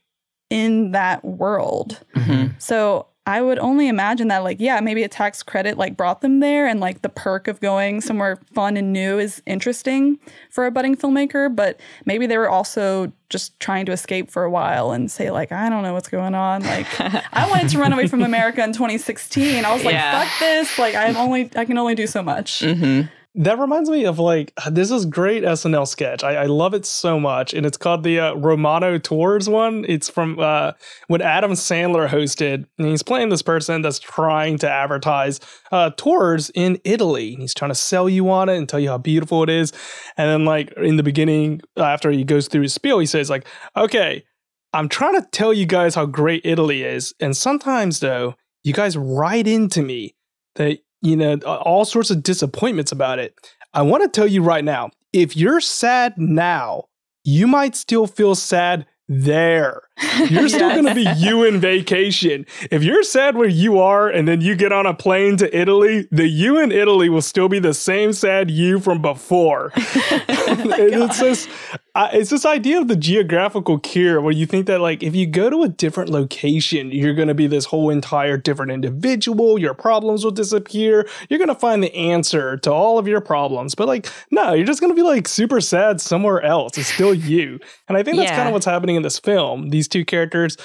[0.50, 2.00] in that world.
[2.16, 2.54] Mm-hmm.
[2.58, 6.40] So I would only imagine that, like, yeah, maybe a tax credit like brought them
[6.40, 10.18] there, and like the perk of going somewhere fun and new is interesting
[10.50, 11.56] for a budding filmmaker.
[11.56, 15.52] But maybe they were also just trying to escape for a while and say, like,
[15.52, 16.64] I don't know what's going on.
[16.64, 19.64] Like, I wanted to run away from America in 2016.
[19.64, 20.20] I was like, Yeah.
[20.24, 20.80] fuck this.
[20.80, 22.62] Like, I'm only, I can only do so much.
[22.62, 23.08] Mm-hmm.
[23.34, 26.22] That reminds me of like this is great SNL sketch.
[26.22, 29.86] I, I love it so much, and it's called the uh, Romano Tours one.
[29.88, 30.74] It's from uh,
[31.08, 35.40] when Adam Sandler hosted, and he's playing this person that's trying to advertise
[35.72, 37.32] uh, tours in Italy.
[37.32, 39.72] And he's trying to sell you on it and tell you how beautiful it is.
[40.18, 43.48] And then like in the beginning, after he goes through his spiel, he says like,
[43.78, 44.26] "Okay,
[44.74, 48.98] I'm trying to tell you guys how great Italy is, and sometimes though, you guys
[48.98, 50.16] write into me
[50.56, 53.36] that you know all sorts of disappointments about it.
[53.74, 56.86] I want to tell you right now, if you're sad now,
[57.24, 59.82] you might still feel sad there.
[60.30, 62.46] You're still going to be you in vacation.
[62.72, 66.08] If you're sad where you are and then you get on a plane to Italy,
[66.12, 69.72] the you in Italy will still be the same sad you from before.
[69.76, 71.48] and it's this
[71.94, 75.28] uh, it's this idea of the geographical cure where you think that like if you
[75.28, 79.74] go to a different location, you're going to be this whole entire different individual, your
[79.74, 83.76] problems will disappear, you're going to find the answer to all of your problems.
[83.76, 86.78] But like no, you're just going to be like super sad somewhere else.
[86.78, 87.60] It's still you.
[87.88, 88.38] And I think that's Yeah.
[88.38, 89.70] kind of what's happening in this film.
[89.70, 90.58] These two characters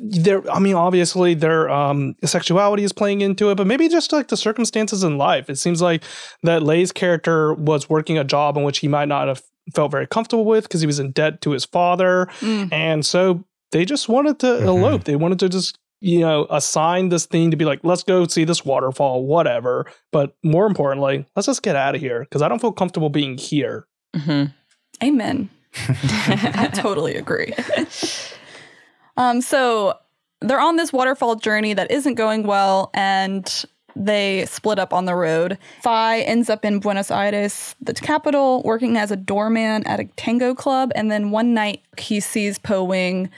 [0.00, 4.28] there i mean obviously their um sexuality is playing into it but maybe just like
[4.28, 6.04] the circumstances in life it seems like
[6.44, 9.42] that lay's character was working a job in which he might not have
[9.74, 12.72] felt very comfortable with because he was in debt to his father Mm.
[12.72, 14.66] and so they just wanted to Mhm.
[14.66, 18.26] elope they wanted to just you know assign this thing to be like let's go
[18.26, 22.48] see this waterfall whatever but more importantly let's just get out of here because i
[22.48, 24.52] don't feel comfortable being here Mhm.
[25.02, 25.48] Amen.
[25.88, 27.52] I totally agree.
[29.16, 29.94] Um, so
[30.40, 33.64] they're on this waterfall journey that isn't going well, and
[33.96, 35.58] they split up on the road.
[35.82, 40.54] Phi ends up in Buenos Aires, the capital, working as a doorman at a tango
[40.54, 43.30] club, and then one night he sees Po Wing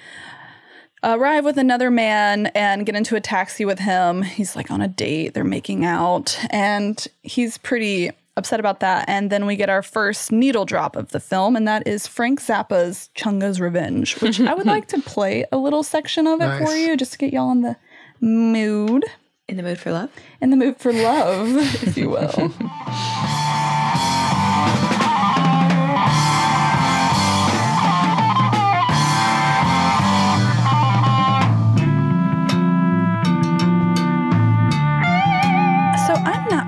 [1.05, 4.23] arrive with another man and get into a taxi with him.
[4.23, 9.09] He's like on a date, they're making out, and he's pretty upset about that.
[9.09, 12.41] And then we get our first needle drop of the film, and that is Frank
[12.41, 16.75] Zappa's Chunga's Revenge, which I would like to play a little section of it for
[16.75, 17.77] you just to get y'all in the
[18.21, 19.05] mood,
[19.49, 20.11] In the mood for love.
[20.41, 22.53] in the mood for love, if you will.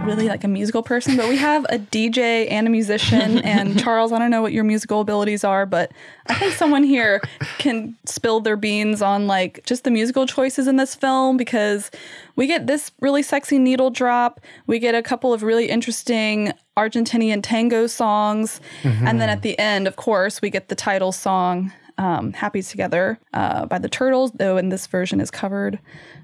[0.09, 3.39] really like a musical person, but we have a DJ and a musician.
[3.45, 5.93] and Charles, I don't know what your musical abilities are, but
[6.27, 7.21] I think someone here
[7.59, 11.91] can spill their beans on like just the musical choices in this film because
[12.37, 14.41] we get this really sexy needle drop.
[14.67, 18.61] We get a couple of really interesting Argentinian tango songs.
[19.07, 21.73] And then at the end, of course, we get the title song.
[21.99, 25.81] Um, Happy Together uh, by the Turtles, though in this version is covered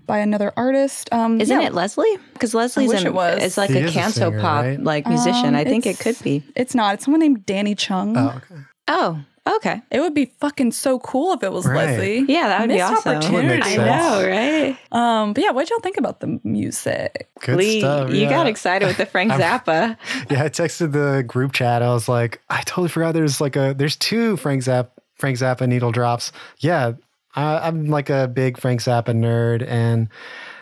[0.06, 1.08] by another artist.
[1.12, 1.66] Um, Isn't yeah.
[1.68, 2.16] it Leslie?
[2.32, 3.42] Because Leslie's wish in, it was.
[3.42, 4.82] is like He a canto singer, pop right?
[4.82, 5.48] like musician.
[5.48, 6.42] Um, I think it could be.
[6.56, 6.94] It's not.
[6.94, 8.16] It's someone named Danny Chung.
[8.16, 8.60] Oh, okay.
[8.88, 9.24] Oh,
[9.56, 9.80] okay.
[9.90, 11.90] It would be fucking so cool if it was Right.
[11.98, 12.24] Leslie.
[12.28, 13.16] Yeah, that would be Missed awesome.
[13.16, 13.48] opportunity.
[13.48, 14.78] makes I know, right?
[14.92, 17.28] Um, but yeah, what y'all think about the music?
[17.40, 18.10] Good Lee, stuff.
[18.12, 19.96] you got excited with the Frank Zappa.
[20.30, 21.82] Yeah, I texted the group chat.
[21.82, 25.66] I was like, I totally forgot there's like a there's two Frank Zappa Frank Zappa
[25.68, 26.32] needle drops.
[26.58, 26.92] Yeah,
[27.34, 30.08] I, I'm like a big Frank Zappa nerd, and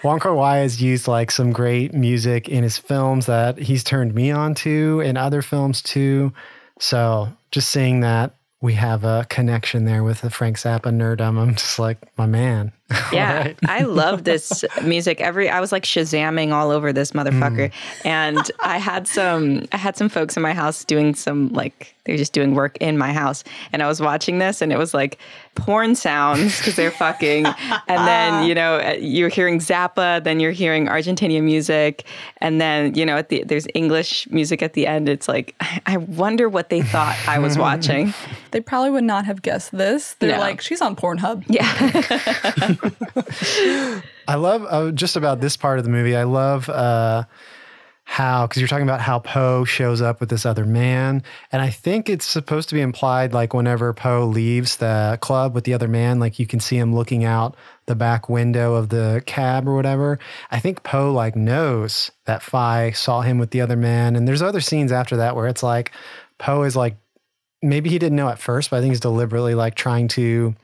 [0.02, 4.14] Wong Kar Wai has used like some great music in his films that he's turned
[4.14, 6.32] me on to, and other films too.
[6.78, 11.54] So just seeing that we have a connection there with the Frank Zappa nerdum, I'm
[11.54, 12.72] just like, my man.
[13.12, 13.56] Yeah, Right.
[13.68, 15.20] I love this music.
[15.20, 18.06] Every I was like shazamming all over this motherfucker, Mm.
[18.06, 22.16] and I had some I had some folks in my house doing some like they're
[22.16, 25.18] just doing work in my house, and I was watching this, and it was like
[25.54, 30.86] porn sounds because they're fucking, and then you know you're hearing Zappa, then you're hearing
[30.86, 32.04] Argentinian music,
[32.38, 35.08] and then you know at the there's English music at the end.
[35.08, 35.54] It's like
[35.86, 38.12] I wonder what they thought I was watching.
[38.50, 40.14] They probably would not have guessed this.
[40.18, 40.38] They're No.
[40.40, 41.44] like, she's on Pornhub.
[41.48, 42.81] Yeah,
[44.28, 46.16] I love uh, just about this part of the movie.
[46.16, 47.24] I love uh,
[48.04, 51.70] how because you're talking about how Poe shows up with this other man, and I
[51.70, 55.88] think it's supposed to be implied like whenever Poe leaves the club with the other
[55.88, 59.74] man, like you can see him looking out the back window of the cab or
[59.74, 60.18] whatever.
[60.50, 64.42] I think Poe like knows that Fi saw him with the other man, and there's
[64.42, 65.92] other scenes after that where it's like
[66.38, 66.96] Poe is like
[67.62, 70.54] maybe he didn't know at first, but I think he's deliberately like trying to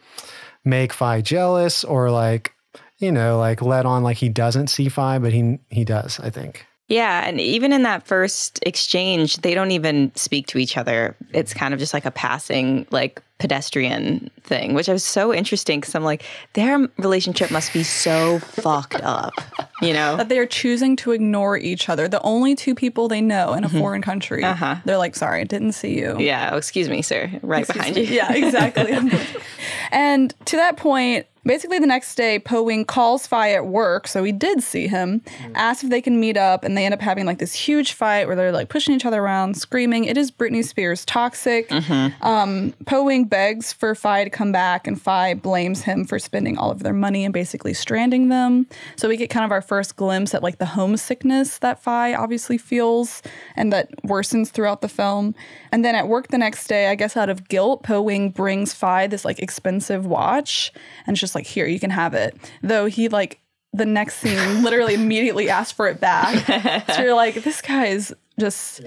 [0.69, 2.53] make Fi jealous or like
[2.99, 6.21] you know like let on like he doesn't see Fi, but he he does.
[6.21, 6.67] I think.
[6.89, 11.17] Yeah, and even in that first exchange, they don't even speak to each other.
[11.35, 15.81] It's kind of just like a passing, like pedestrian thing, which I was so interesting
[15.81, 16.25] because I'm like,
[16.55, 19.33] their relationship must be so fucked up,
[19.81, 20.17] you know?
[20.17, 22.09] That they are choosing to ignore each other.
[22.09, 24.43] The only two people they know in a foreign country.
[24.45, 24.77] Uh-huh.
[24.85, 26.19] They're like, sorry, didn't see you.
[26.19, 28.05] Yeah, oh, excuse me, sir, right behind you.
[28.05, 28.93] Yeah, exactly.
[29.93, 34.23] and to that point, basically the next day, Po Wing calls Fi at work, so
[34.23, 35.23] he did see him,
[35.55, 38.27] asks if they can meet up, and they end up having like this huge fight
[38.27, 40.05] where they're like pushing each other around, screaming.
[40.05, 41.73] It is Britney Spears toxic.
[42.21, 46.59] Um, Po Wing begs for Fi to come back, and Fi blames him for spending
[46.59, 48.67] all of their money and basically stranding them.
[48.97, 52.59] So we get kind of our first glimpse at like the homesickness that Fi obviously
[52.59, 53.23] feels
[53.57, 55.35] and that worsens throughout the film.
[55.73, 58.73] And then at work the next day, I guess out of guilt, Po Wing brings
[58.73, 60.73] Fi this like expensive watch
[61.07, 62.37] and it's just like, here, you can have it.
[62.63, 63.41] Though he like
[63.73, 66.87] the next scene literally immediately asks for it back.
[66.95, 68.83] so you're like, this guy is just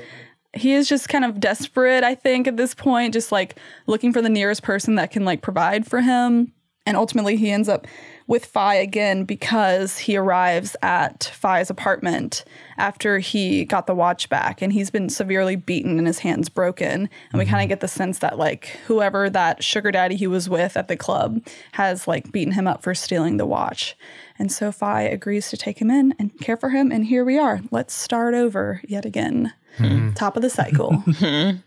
[0.53, 4.21] he is just kind of desperate, I think, at this point, just like looking for
[4.21, 6.53] the nearest person that can like provide for him.
[6.85, 7.85] And ultimately, he ends up
[8.25, 12.43] with Fi again because he arrives at Fi's apartment
[12.77, 16.87] after he got the watch back and he's been severely beaten and his hands broken.
[16.91, 17.51] And we mm-hmm.
[17.51, 20.87] kind of get the sense that, like, whoever that sugar daddy he was with at
[20.87, 23.95] the club has like beaten him up for stealing the watch.
[24.39, 26.91] And so Fi agrees to take him in and care for him.
[26.91, 27.61] And here we are.
[27.69, 29.53] Let's start over yet again.
[29.77, 30.11] Hmm.
[30.13, 30.91] Top of the cycle.
[31.05, 31.57] Hmm.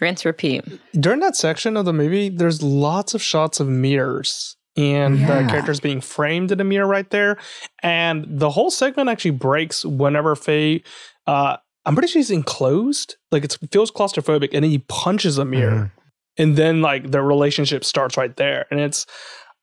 [0.00, 0.64] Rinse, repeat.
[0.94, 5.42] During that section of the movie, there's lots of shots of mirrors and Yeah.
[5.42, 7.36] the characters being framed in a mirror right there.
[7.82, 10.82] And the whole segment actually breaks whenever Faye,
[11.26, 13.16] uh, I'm pretty sure he's enclosed.
[13.30, 15.92] Like it feels claustrophobic and then he punches a mirror.
[15.94, 16.42] Hmm.
[16.42, 18.64] And then like the relationship starts right there.
[18.70, 19.04] And it's,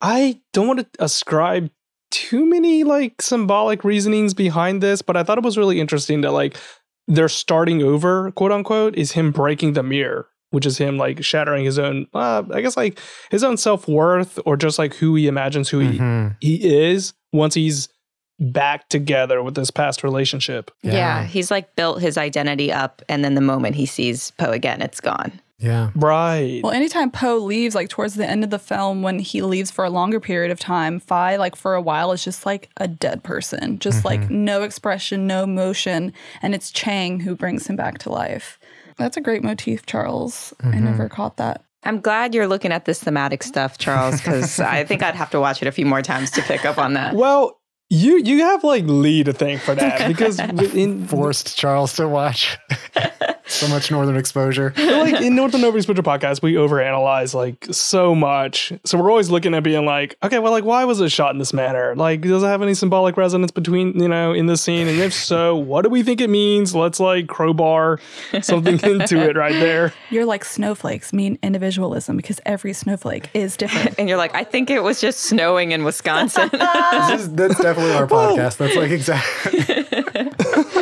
[0.02, 1.72] I don't want to ascribe
[2.12, 6.32] too many like symbolic reasonings behind this, but I thought it was really interesting that
[6.32, 6.56] like
[7.08, 11.64] they're starting over, quote unquote, is him breaking the mirror, which is him like shattering
[11.66, 13.00] his own, uh, I guess like
[13.32, 16.36] his own self worth or just like who he imagines who he, Mhm.
[16.42, 16.56] he
[16.88, 17.90] is once he's
[18.40, 20.70] back together with this past relationship.
[20.84, 20.94] Yeah.
[20.94, 21.24] Yeah.
[21.26, 25.00] he's like built his identity up, and then the moment he sees Poe again, it's
[25.02, 25.32] gone.
[25.60, 25.90] Yeah.
[25.96, 26.62] Right.
[26.64, 29.86] Well, anytime Poe leaves, like towards the end of the film, when he leaves for
[29.86, 33.24] a longer period of time, Fi, like for a while, is just like a dead
[33.24, 34.46] person, just like mm-hmm.
[34.46, 36.14] no expression, no motion.
[36.42, 38.60] And it's Chang who brings him back to life.
[38.98, 40.54] That's a great motif, Charles.
[40.60, 40.86] I mm-hmm.
[40.86, 41.64] never caught that.
[41.84, 45.40] I'm glad you're looking at this thematic stuff, Charles, because I think I'd have to
[45.40, 47.16] watch it a few more times to pick up on that.
[47.16, 52.08] Well, You you have like Lee to thank for that because in Forced Charles to
[52.08, 52.58] watch
[53.48, 54.74] so much Northern Exposure.
[54.78, 58.74] like in Northern Over Exposure podcast, we overanalyze like so much.
[58.86, 61.40] So we're always looking at being like, okay, well, like why was it shot in
[61.40, 61.96] this manner?
[61.96, 64.88] Like, does it have any symbolic resonance between you know in this scene?
[64.88, 66.76] And if so, what do we think it means?
[66.76, 68.00] Let's like crowbar
[68.42, 69.94] something into it right there.
[70.10, 73.88] You're like snowflakes mean individualism because every snowflake is different.
[73.98, 76.50] And you're like, I think it was just snowing in Wisconsin.
[76.52, 78.58] This is, that's definitely our podcast.
[78.58, 79.60] That's like exactly.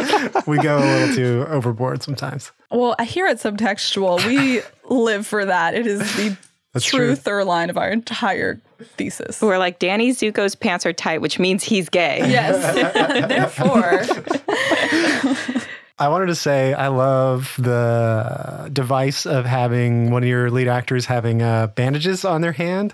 [0.47, 2.51] we go a little too overboard sometimes.
[2.71, 5.73] well, here at Subtextual, we live for that.
[5.73, 6.37] It is the
[6.73, 7.15] That's true true.
[7.15, 8.59] through line of our entire
[8.97, 9.41] thesis.
[9.41, 12.19] We're like, Danny Zuko's pants are tight, which means he's gay.
[12.19, 12.73] Yes.
[13.27, 14.03] Therefore,
[15.97, 21.05] I wanted to say I love the device of having one of your lead actors
[21.05, 22.93] having uh, bandages on their hand.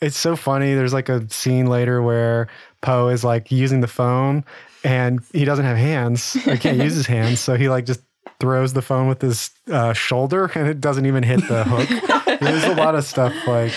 [0.00, 0.74] It's so funny.
[0.74, 2.48] There's like a scene later where
[2.82, 4.44] Poe is like using the phone
[4.84, 6.34] and he doesn't have hands.
[6.34, 7.40] He can't use his hands.
[7.40, 8.00] So he like just
[8.40, 12.38] throws the phone with his uh, shoulder and it doesn't even hit the hook.
[12.40, 13.76] There's a lot of stuff like,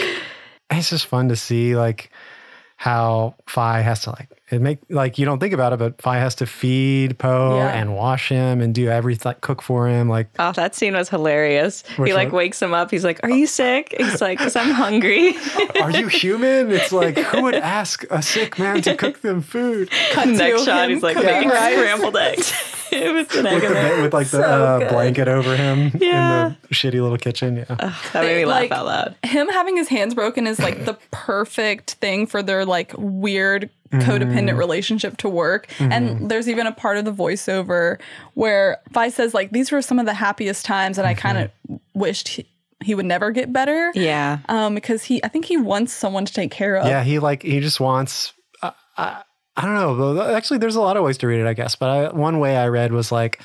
[0.69, 2.11] it's just fun to see like
[2.77, 6.17] how Fi has to like it make like you don't think about it, but Fi
[6.17, 7.69] has to feed Poe Yeah.
[7.69, 10.09] and wash him and do everything, like cook for him.
[10.09, 11.83] Like Oh, that scene was hilarious.
[11.97, 12.37] Which he like one?
[12.37, 12.91] wakes him up.
[12.91, 15.35] He's like, "Are you sick?" He's like, "Cause I'm hungry."
[15.81, 16.71] Are you human?
[16.71, 20.65] It's like who would ask a sick man to cook them food cut to Next
[20.65, 21.73] shot, him he's like making rice.
[21.77, 22.53] scrambled eggs
[22.91, 26.47] with an egg with, the, with like the So uh, blanket over him Yeah.
[26.47, 27.57] in the shitty little kitchen?
[27.57, 27.63] Yeah,
[28.13, 29.15] That made me laugh Like- out loud.
[29.23, 34.57] Him having his hands broken is like the perfect thing for their like weird codependent
[34.57, 35.67] relationship to work.
[35.79, 37.99] And there's even a part of the voiceover
[38.33, 41.79] where Vi says like these were some of the happiest times and I kind of
[41.93, 42.47] wished he,
[42.83, 43.91] he would never get better.
[43.93, 44.39] Yeah.
[44.49, 46.87] Um, because he, I think he wants someone to take care of.
[46.87, 47.03] yeah.
[47.03, 48.33] He like he just wants.
[48.63, 49.23] Uh, I,
[49.57, 50.13] I don't know.
[50.15, 50.33] though.
[50.35, 51.75] Actually, there's a lot of ways to read it, I guess.
[51.75, 53.41] But I, one way I read was like.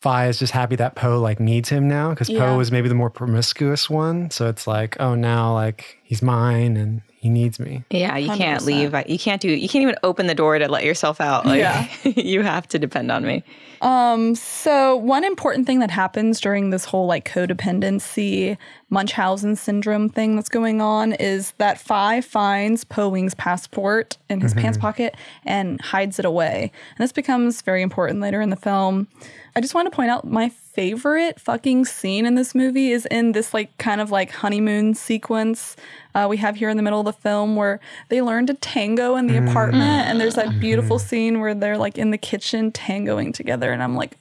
[0.00, 2.38] Fi is just happy that Poe like needs him now because Yeah.
[2.38, 4.30] Poe was maybe the more promiscuous one.
[4.30, 7.84] So it's like, oh, now like he's mine and he needs me.
[7.90, 8.94] Yeah, you can't leave.
[9.08, 9.48] You can't do.
[9.50, 11.44] You can't even open the door to let yourself out.
[11.46, 11.88] Like, Yeah.
[12.04, 13.42] you have to depend on me.
[13.80, 18.56] Um, so one important thing that happens during this whole like codependency
[18.90, 24.52] Munchausen syndrome thing that's going on is that Fi finds Po Wing's passport in his
[24.52, 24.62] mm-hmm.
[24.62, 25.14] pants pocket
[25.44, 26.72] and hides it away.
[26.96, 29.08] And this becomes very important later in the film.
[29.54, 33.32] I just want to point out my favorite fucking scene in this movie is in
[33.32, 35.74] this like kind of like honeymoon sequence
[36.14, 39.16] uh, we have here in the middle of the film where they learn to tango
[39.16, 39.50] in the mm.
[39.50, 40.60] apartment and there's that mm-hmm.
[40.60, 44.16] beautiful scene where they're like in the kitchen tangoing together and i'm like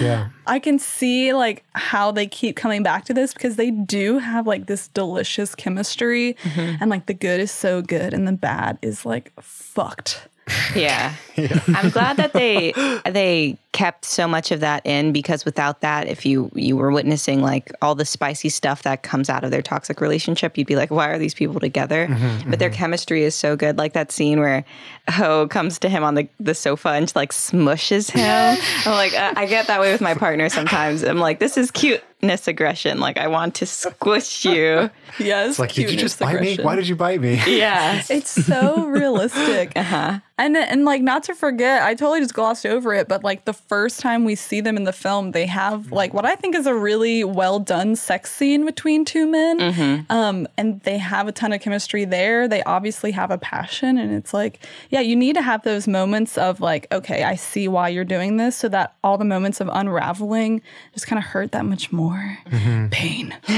[0.00, 0.30] Yeah.
[0.46, 4.46] I can see like how they keep coming back to this because they do have
[4.46, 6.76] like this delicious chemistry mm-hmm.
[6.80, 10.28] and like the good is so good and the bad is like fucked.
[10.74, 11.14] Yeah.
[11.68, 12.72] I'm glad that they
[13.04, 17.42] they kept so much of that in because without that, if you you were witnessing
[17.42, 20.90] like all the spicy stuff that comes out of their toxic relationship, you'd be like,
[20.90, 22.06] why are these people together?
[22.06, 22.78] Mm-hmm, but their mm-hmm.
[22.78, 23.76] chemistry is so good.
[23.76, 24.64] Like that scene where
[25.10, 28.58] Ho comes to him on the, the sofa and like smushes him.
[28.86, 31.02] I'm like, I, I get that way with my partner sometimes.
[31.02, 32.98] I'm like, this is cuteness aggression.
[32.98, 34.90] Like I want to squish you.
[35.18, 35.50] Yes.
[35.50, 36.56] It's like, did you just bite me?
[36.56, 37.40] Why did you bite me?
[37.46, 38.02] Yeah.
[38.08, 39.72] It's so realistic.
[39.86, 40.18] Uh-huh.
[40.38, 43.54] And and like not to forget, I totally just glossed over it, but like the
[43.54, 46.66] first time we see them in the film, they have like what I think is
[46.66, 49.58] a really well done sex scene between two men.
[49.58, 50.12] Mm-hmm.
[50.12, 52.48] Um, and they have a ton of chemistry there.
[52.48, 54.60] They obviously have a passion, and it's like,
[54.90, 58.36] yeah, you need to have those moments of like, okay, I see why you're doing
[58.36, 60.60] this, so that all the moments of unraveling
[60.92, 62.36] just kind of hurt that much more.
[62.90, 63.34] Pain.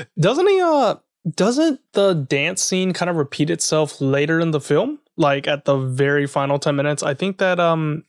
[0.18, 0.60] Doesn't he?
[0.62, 0.94] Uh,
[1.36, 4.98] doesn't the dance scene kind of repeat itself later in the film?
[5.16, 8.04] Like at the very final ten minutes, I think that um,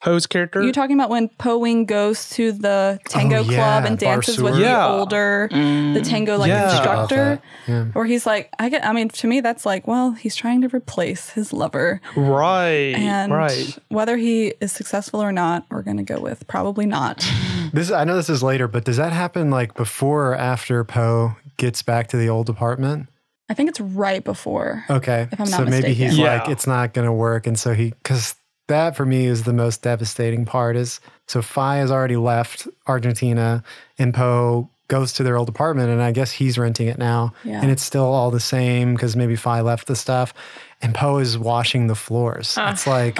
[0.00, 0.62] Ho's character.
[0.62, 4.40] You're talking about when Po Wing goes to the tango Oh, club yeah, and dances
[4.40, 4.60] with Barsoor.
[4.60, 4.88] Yeah.
[4.88, 6.70] the older, the tango like Yeah.
[6.70, 7.84] instructor, Yeah.
[7.92, 8.86] where he's like, I get.
[8.86, 13.30] I mean, to me, that's like, well, he's trying to replace his lover, right, and
[13.34, 13.78] right.
[13.90, 17.22] whether he is successful or not, we're gonna go with probably not.
[17.72, 21.36] This I know this is later, but does that happen like before or after Poe
[21.56, 23.08] gets back to the old apartment?
[23.48, 24.84] I think it's right before.
[24.88, 25.28] Okay.
[25.32, 26.38] If I'm so not maybe he's mistaken.
[26.38, 27.46] like, it's not going to work.
[27.46, 28.36] And so he, because
[28.68, 33.64] that for me is the most devastating part is so Fi has already left Argentina
[33.98, 37.32] and Poe goes to their old apartment and I guess he's renting it now.
[37.44, 37.60] Yeah.
[37.60, 40.32] And it's still all the same because maybe Fi left the stuff
[40.80, 42.54] and Poe is washing the floors.
[42.56, 42.72] Ah.
[42.72, 43.18] it's like,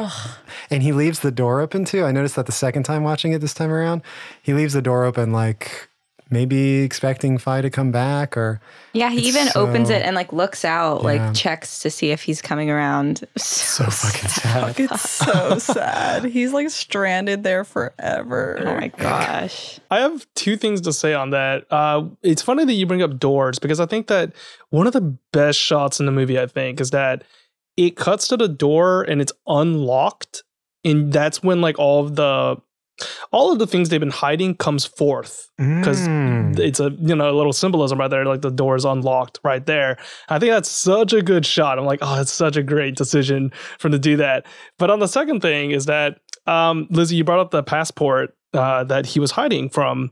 [0.70, 2.04] and he leaves the door open too.
[2.04, 4.02] I noticed that the second time watching it this time around,
[4.42, 5.89] he leaves the door open like
[6.30, 8.60] maybe expecting Fi to come back or
[8.92, 11.06] Yeah, he It's even opens it and like looks out, Yeah.
[11.06, 13.24] like checks to see if he's coming around.
[13.36, 14.80] so fucking sad.
[14.80, 16.24] It's so sad.
[16.24, 18.58] He's like stranded there forever.
[18.60, 19.80] Oh my gosh.
[19.90, 21.64] I have two things to say on that.
[21.70, 24.32] Uh, it's funny that you bring up doors because I think that
[24.70, 27.24] one of the best shots in the movie, I think, is that
[27.76, 30.42] it cuts to the door and it's unlocked,
[30.84, 32.56] and that's when like all of the
[33.32, 36.58] all of the things they've been hiding comes forth because Mm.
[36.58, 39.66] it's a you know a little symbolism right there like the door is unlocked right
[39.66, 39.96] there.
[40.28, 41.78] I think that's such a good shot.
[41.78, 44.46] I'm like oh it's such a great decision for them to do that.
[44.78, 48.84] But on the second thing is that um, lizzie you brought up the passport uh,
[48.84, 50.10] that he was hiding from.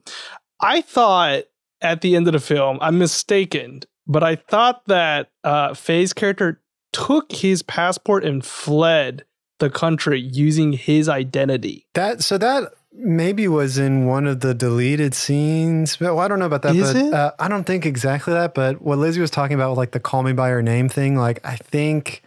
[0.60, 1.44] I thought
[1.80, 6.60] at the end of the film i'm mistaken but i thought that uh, faye's character
[6.92, 9.24] took his passport and fled
[9.58, 15.14] the country using his identity That so that maybe was in one of the deleted
[15.14, 16.00] scenes.
[16.00, 16.74] Well, I don't know about that.
[16.74, 17.14] Is but it?
[17.14, 18.54] Uh, I don't think exactly that.
[18.54, 21.44] But what Lizzie was talking about, like the "call me by her name" thing, like
[21.44, 22.22] I think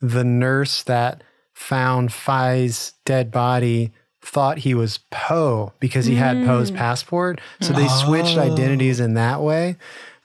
[0.00, 1.22] the nurse that
[1.54, 7.40] found Fi's dead body thought he was Poe because he had Poe's passport.
[7.60, 8.42] So they switched Oh.
[8.52, 9.76] identities in that way.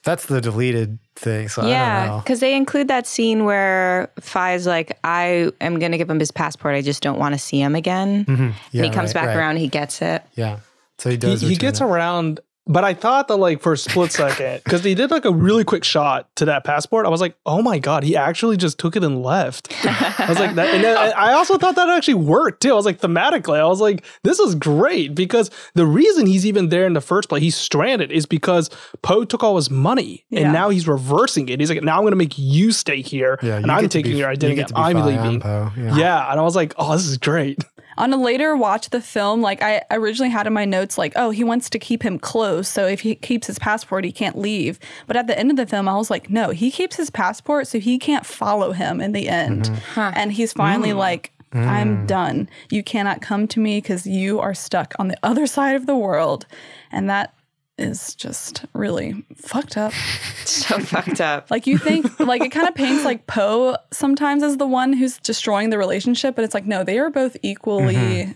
[0.05, 1.49] That's the deleted thing.
[1.49, 6.09] So Yeah, because they include that scene where Fi's like, I am going to give
[6.09, 6.75] him his passport.
[6.75, 8.23] I just don't want to see him again.
[8.25, 8.39] Mhm.
[8.39, 9.37] and Yeah, he comes right, back right.
[9.37, 10.21] around, he gets it.
[10.35, 10.59] Yeah.
[10.99, 11.41] So he he, does.
[11.41, 11.85] he return gets it.
[11.85, 15.31] around but i thought that like for a split second because they did like a
[15.31, 18.77] really quick shot to that passport i was like oh my god he actually just
[18.79, 19.71] took it and left.
[19.85, 22.71] I was like that and then i also thought that actually worked too.
[22.71, 26.69] I was like thematically i was like this is great because the reason he's even
[26.69, 28.69] there in the first place he's stranded is because
[29.01, 30.41] poe took all his money Yeah.
[30.41, 31.59] and now he's reversing it.
[31.59, 34.13] He's like now i'm going to make you stay here Yeah, and you i'm taking
[34.13, 35.39] be- your you identity get to i'm Fi, leaving.
[35.41, 35.95] Poe, yeah.
[35.97, 37.63] yeah and i was like oh this is great
[37.97, 41.13] On a later watch of the film, like I originally had in my notes, like,
[41.15, 42.67] oh, he wants to keep him close.
[42.67, 44.79] So if he keeps his passport, he can't leave.
[45.07, 47.67] But at the end of the film, I was like, no, he keeps his passport
[47.67, 49.65] so he can't follow him in the end.
[49.65, 50.11] Mm-hmm.
[50.15, 50.97] And he's finally mm.
[50.97, 52.07] like, I'm mm.
[52.07, 52.49] done.
[52.69, 55.95] You cannot come to me because you are stuck on the other side of the
[55.95, 56.45] world.
[56.91, 57.33] And that
[57.77, 59.93] is just really fucked up.
[60.45, 61.49] So fucked up.
[61.49, 65.17] Like you think, like it kind of paints like Poe sometimes as the one who's
[65.17, 68.31] destroying the relationship, but it's like no, they are both equally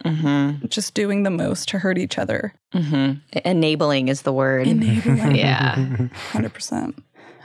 [0.68, 2.54] just doing the most to hurt each other.
[2.74, 3.14] hmm
[3.46, 4.68] Enabling is the word.
[4.68, 5.76] Enabling, yeah.
[6.32, 7.02] hundred percent.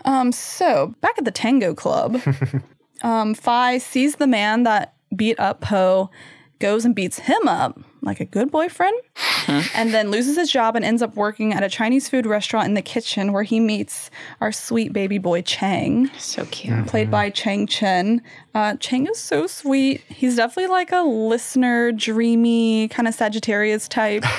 [0.07, 2.19] Um, so back at the Tango Club,
[3.03, 6.11] um, Fi sees the man that beat up Poe,
[6.59, 8.95] goes and beats him up like a good boyfriend,
[9.75, 12.75] and then loses his job and ends up working at a Chinese food restaurant in
[12.75, 16.11] the kitchen where he meets our sweet baby boy Chang.
[16.19, 16.87] So cute.
[16.87, 18.23] played by Chang Chen.
[18.55, 20.03] Uh, Chang is so sweet.
[20.09, 24.25] He's definitely like a listener, dreamy, kind of Sagittarius type.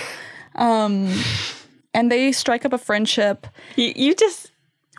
[0.58, 1.14] Um,
[1.94, 3.46] and they strike up a friendship.
[3.76, 4.52] You, you just,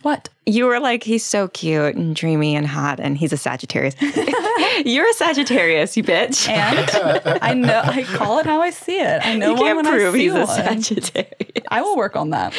[0.07, 0.29] What?
[0.47, 3.97] you were like, he's so cute and dreamy and hot, and he's a Sagittarius.
[4.85, 6.49] You're a Sagittarius, you bitch.
[6.49, 9.27] And I know I call it how I see it.
[9.27, 10.47] I know you one can't when prove I see he's a one.
[10.47, 11.67] Sagittarius.
[11.69, 12.55] I will work on that.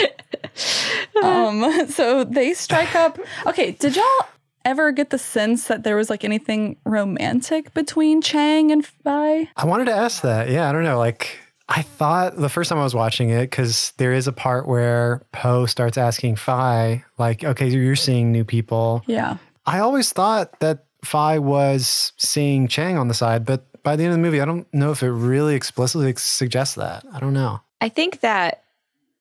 [1.23, 3.17] um, so they strike up.
[3.45, 4.27] Okay, did y'all
[4.65, 9.49] ever get the sense that there was like anything romantic between Chang and Fi?
[9.55, 10.49] I wanted to ask that.
[10.49, 10.97] Yeah, I don't know.
[10.97, 11.39] Like,
[11.69, 15.21] I thought the first time I was watching it, because there is a part where
[15.33, 19.03] Poe starts asking Fi, like, okay, you're seeing new people.
[19.05, 19.37] Yeah.
[19.65, 24.13] I always thought that Fi was seeing Chang on the side, but by the end
[24.13, 27.05] of the movie, I don't know if it really explicitly suggests that.
[27.13, 27.61] I don't know.
[27.81, 28.63] I think that,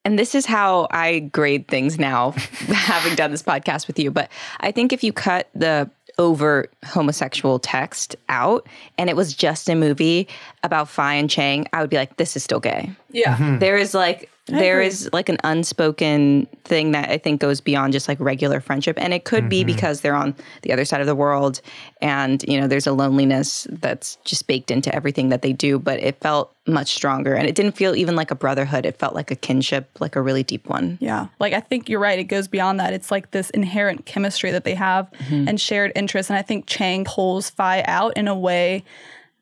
[0.04, 2.30] and this is how I grade things now,
[2.70, 4.30] having done this podcast with you, but
[4.60, 8.66] I think if you cut the overt homosexual text out
[8.98, 10.28] and it was just a movie
[10.62, 12.90] about Fi and Chang, I would be like, this is still gay.
[13.10, 13.36] Yeah.
[13.36, 13.58] Mm-hmm.
[13.58, 18.06] There is like, there is like an unspoken thing that I think goes beyond just
[18.06, 18.96] like regular friendship.
[19.00, 19.74] And it could be mm-hmm.
[19.74, 21.60] because they're on the other side of the world
[22.00, 25.80] and, you know, there's a loneliness that's just baked into everything that they do.
[25.80, 28.86] But it felt much stronger and it didn't feel even like a brotherhood.
[28.86, 30.98] It felt like a kinship, like a really deep one.
[31.00, 31.26] Yeah.
[31.40, 32.18] Like I think you're right.
[32.18, 32.92] It goes beyond that.
[32.92, 35.48] It's like this inherent chemistry that they have mm-hmm.
[35.48, 36.30] and shared interests.
[36.30, 38.84] And I think Chang pulls Phi out in a way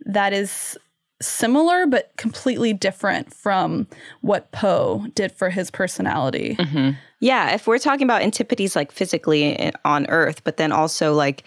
[0.07, 0.79] that is
[1.27, 3.87] similar but completely different from
[4.21, 6.57] what Poe did for his personality.
[6.59, 6.91] Mm-hmm.
[7.21, 11.45] Yeah, if we're talking about antipodes like physically eh, on Earth, but then also like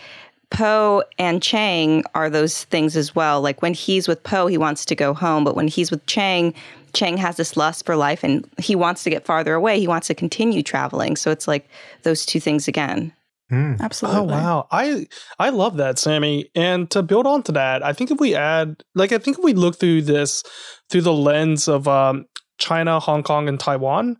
[0.50, 3.42] Poe and Chang are those things as well.
[3.42, 6.54] Like when he's with Poe, he wants to go home, but when he's with Chang,
[6.94, 9.80] Chang has this lust for life and he wants to get farther away.
[9.80, 11.16] He wants to continue traveling.
[11.16, 11.68] So it's like
[12.04, 13.14] those two things again.
[13.50, 14.20] Absolutely.
[14.20, 15.08] Oh wow, I
[15.40, 16.50] I love that, Sammy.
[16.54, 19.44] And to build on to that, I think if we add, like, I think if
[19.44, 20.44] we look through this
[20.90, 22.26] through the lens of um,
[22.58, 24.18] China, Hong Kong, and Taiwan,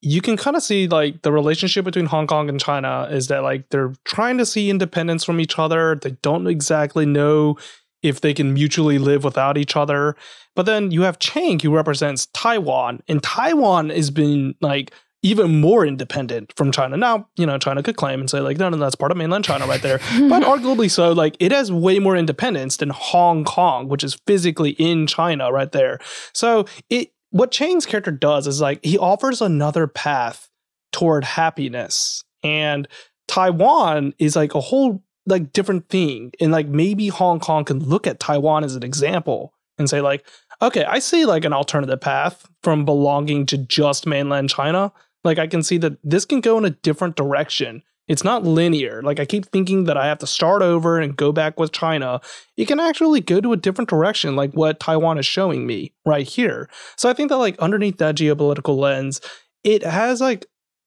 [0.00, 3.42] you can kind of see like the relationship between Hong Kong and China is that
[3.42, 5.96] like they're trying to see independence from each other.
[5.96, 7.56] They don't exactly know
[8.02, 10.16] if they can mutually live without each other.
[10.54, 14.92] But then you have Chang who represents Taiwan, and Taiwan has been like
[15.22, 16.96] even more independent from China.
[16.96, 19.44] Now, you know, China could claim and say, like, no, no, that's part of mainland
[19.44, 19.98] China right there.
[20.28, 24.70] but arguably so, like, it has way more independence than Hong Kong, which is physically
[24.70, 26.00] in China right there.
[26.32, 30.50] So it what Chang's character does is like he offers another path
[30.92, 32.22] toward happiness.
[32.44, 32.86] And
[33.26, 36.32] Taiwan is like a whole like different thing.
[36.40, 40.26] And like maybe Hong Kong can look at Taiwan as an example and say, like,
[40.60, 44.92] okay, I see like an alternative path from belonging to just mainland China.
[45.24, 47.82] Like I can see that this can go in a different direction.
[48.08, 49.00] It's not linear.
[49.02, 52.20] Like I keep thinking that I have to start over and go back with China.
[52.56, 56.26] It can actually go to a different direction, like what Taiwan is showing me right
[56.26, 56.68] here.
[56.96, 59.20] So I think that like underneath that geopolitical lens,
[59.62, 60.46] it has like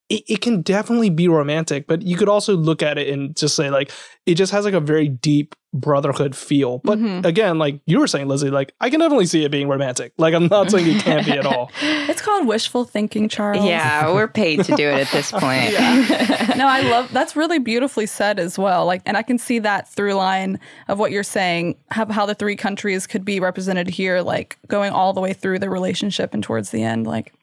[0.09, 3.55] it, it can definitely be romantic, but you could also look at it and just
[3.55, 3.91] say like
[4.25, 6.79] it just has like a very deep brotherhood feel.
[6.85, 7.25] But Mhm.
[7.25, 10.13] again, like you were saying, Lizzie, like I can definitely see it being romantic.
[10.17, 11.71] Like I'm not saying it can't be at all.
[12.07, 13.65] It's called wishful thinking, Charles.
[13.65, 15.73] Yeah, we're paid to do it at this point.
[16.57, 18.85] no, I love that's really beautifully said as well.
[18.85, 22.35] Like, and I can see that through line of what you're saying, how, how the
[22.35, 26.41] three countries could be represented here, like going all the way through the relationship and
[26.43, 27.05] towards the end.
[27.07, 27.33] Like,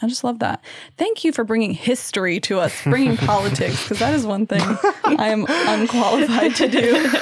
[0.00, 0.64] I just love that.
[0.96, 5.28] Thank you for bringing history to us, bringing politics, because that is one thing I
[5.28, 7.10] am unqualified to do.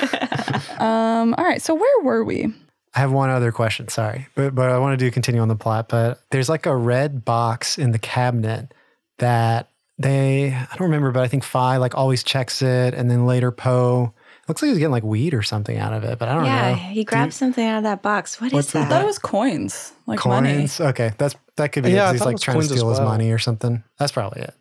[0.81, 2.47] Um, all right, so where were we?
[2.95, 3.89] I have one other question.
[3.89, 5.91] Sorry, but but I want to do continue on the plot.
[5.91, 8.73] But there's like a red box in the cabinet
[9.19, 9.69] that
[9.99, 13.51] they I don't remember, but I think Phi like always checks it, and then later
[13.53, 14.15] Poe
[14.51, 16.19] looks like he's getting like weed or something out of it.
[16.19, 16.69] But I don't Yeah, know.
[16.69, 18.41] Yeah, he grabbed something out of that box.
[18.41, 20.53] What is What's in I thought it was coins, like money.
[20.55, 20.81] Coins.
[20.81, 21.91] Okay, that's that could be.
[21.93, 23.83] Yeah, it, he's thought it like trying to coins as steal his money or something.
[23.99, 24.55] That's probably it.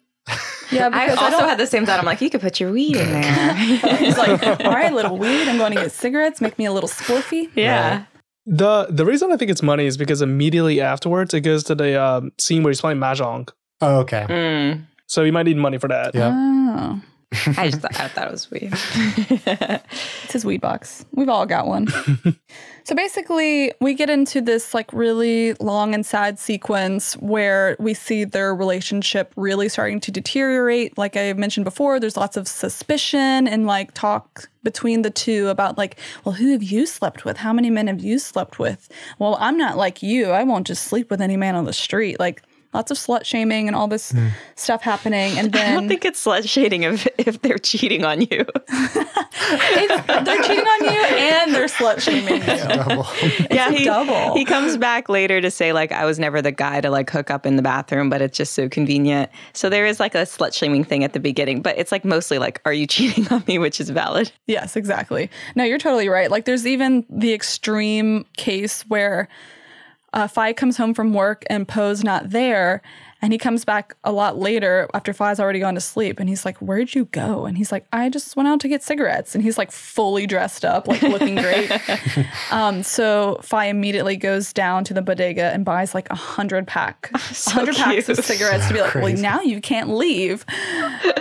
[0.71, 1.49] Yeah, I because I, also don't.
[1.49, 1.99] had the same thought.
[1.99, 3.53] I'm like, you could put your weed in there.
[3.97, 5.47] He's like, all right, little weed.
[5.47, 6.41] I'm going to get cigarettes.
[6.41, 7.49] Make me a little spliffy.
[7.55, 8.05] yeah.
[8.45, 12.01] The the reason I think it's money is because immediately afterwards it goes to the
[12.01, 13.49] um, scene where he's playing mahjong.
[13.81, 14.25] Oh, okay.
[14.29, 14.85] Mm.
[15.07, 16.13] So he might need money for that.
[16.15, 16.31] Yeah.
[16.33, 17.01] Oh,
[17.31, 18.73] I just thought, I thought it was weird.
[20.23, 21.05] it's his weed box.
[21.11, 21.87] We've all got one.
[22.83, 28.23] so basically, we get into this like really long and sad sequence where we see
[28.23, 30.97] their relationship really starting to deteriorate.
[30.97, 35.77] Like I mentioned before, there's lots of suspicion and like talk between the two about
[35.77, 37.37] like, well, who have you slept with?
[37.37, 38.89] How many men have you slept with?
[39.19, 40.31] Well, I'm not like you.
[40.31, 42.19] I won't just sleep with any man on the street.
[42.19, 42.41] Like
[42.73, 44.27] lots of slut shaming and all this hmm.
[44.55, 45.37] stuff happening.
[45.37, 48.45] And then I don't think it's slut shaming if, if they're cheating on you.
[49.51, 52.75] It's- they're cheating on you and they're slut shaming you.
[52.75, 53.07] Double.
[53.49, 54.35] yeah, he, double.
[54.35, 57.31] he comes back later to say like I was never the guy to like hook
[57.31, 59.31] up in the bathroom, but it's just so convenient.
[59.53, 62.37] So there is like a slut shaming thing at the beginning, but it's like mostly
[62.37, 64.31] like, are you cheating on me, which is valid.
[64.47, 65.29] Yes, exactly.
[65.55, 66.29] No, you're totally right.
[66.29, 69.27] Like, there's even the extreme case where
[70.13, 72.81] uh, Fi comes home from work and Poe's not there.
[73.21, 76.19] And he comes back a lot later after Fi's already gone to sleep.
[76.19, 77.45] And he's like, Where'd you go?
[77.45, 79.35] And he's like, I just went out to get cigarettes.
[79.35, 81.71] And he's like fully dressed up, like looking great.
[82.51, 87.11] um, so Fi immediately goes down to the bodega and buys like a hundred pack,
[87.31, 88.25] So hundred packs of cute.
[88.25, 90.45] cigarettes to be like, Well, now you can't leave.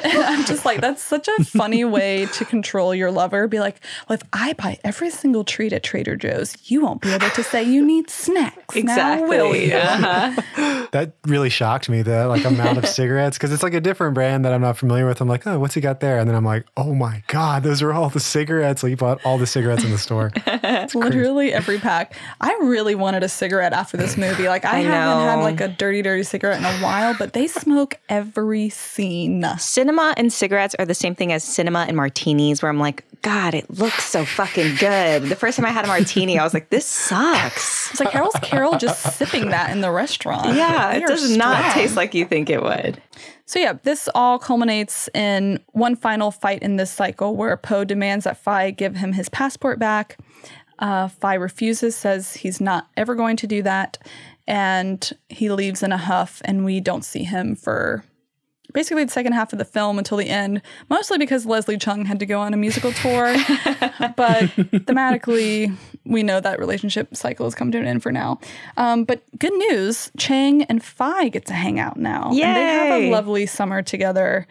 [0.00, 3.48] And I'm just like, that's such a funny way to control your lover.
[3.48, 7.10] Be like, well, if I buy every single treat at Trader Joe's, you won't be
[7.10, 8.76] able to say you need snacks.
[8.76, 9.74] Now will you?
[9.74, 10.86] Uh-huh.
[10.92, 14.44] That really shocked me, the like amount of cigarettes, because it's like a different brand
[14.44, 15.20] that I'm not familiar with.
[15.20, 16.18] I'm like, oh, what's he got there?
[16.18, 18.82] And then I'm like, oh my god, those are all the cigarettes.
[18.82, 20.32] Like he bought all the cigarettes in the store.
[20.70, 22.14] It's literally every pack.
[22.40, 24.48] I really wanted a cigarette after this movie.
[24.48, 27.46] Like I, I haven't had like a dirty, dirty cigarette in a while, but they
[27.46, 29.44] smoke every scene.
[29.58, 33.54] Cinema and cigarettes are the same thing as cinema and martinis, where I'm like, God,
[33.54, 35.24] it looks so fucking good.
[35.24, 37.90] The first time I had a martini, I was like, this sucks.
[37.90, 40.54] It's like Harold's Carol just sipping that in the restaurant.
[40.56, 41.77] Yeah, They it are does not strong.
[41.78, 43.00] Taste like you think it would.
[43.46, 48.24] So yeah, this all culminates in one final fight in this cycle where Poe demands
[48.24, 50.18] that Fi give him his passport back.
[50.78, 53.98] Uh, Fi refuses, says he's not ever going to do that,
[54.46, 58.04] and he leaves in a huff, and we don't see him for
[58.74, 62.18] basically the second half of the film until the end, mostly because Leslie Cheung had
[62.18, 63.32] to go on a musical tour.
[64.16, 64.44] but
[64.86, 68.38] thematically, we know that relationship cycle has come to an end for now.
[68.76, 72.30] Um, but good news, Chang and Fi get to hang out now.
[72.48, 74.46] And they have a lovely summer together,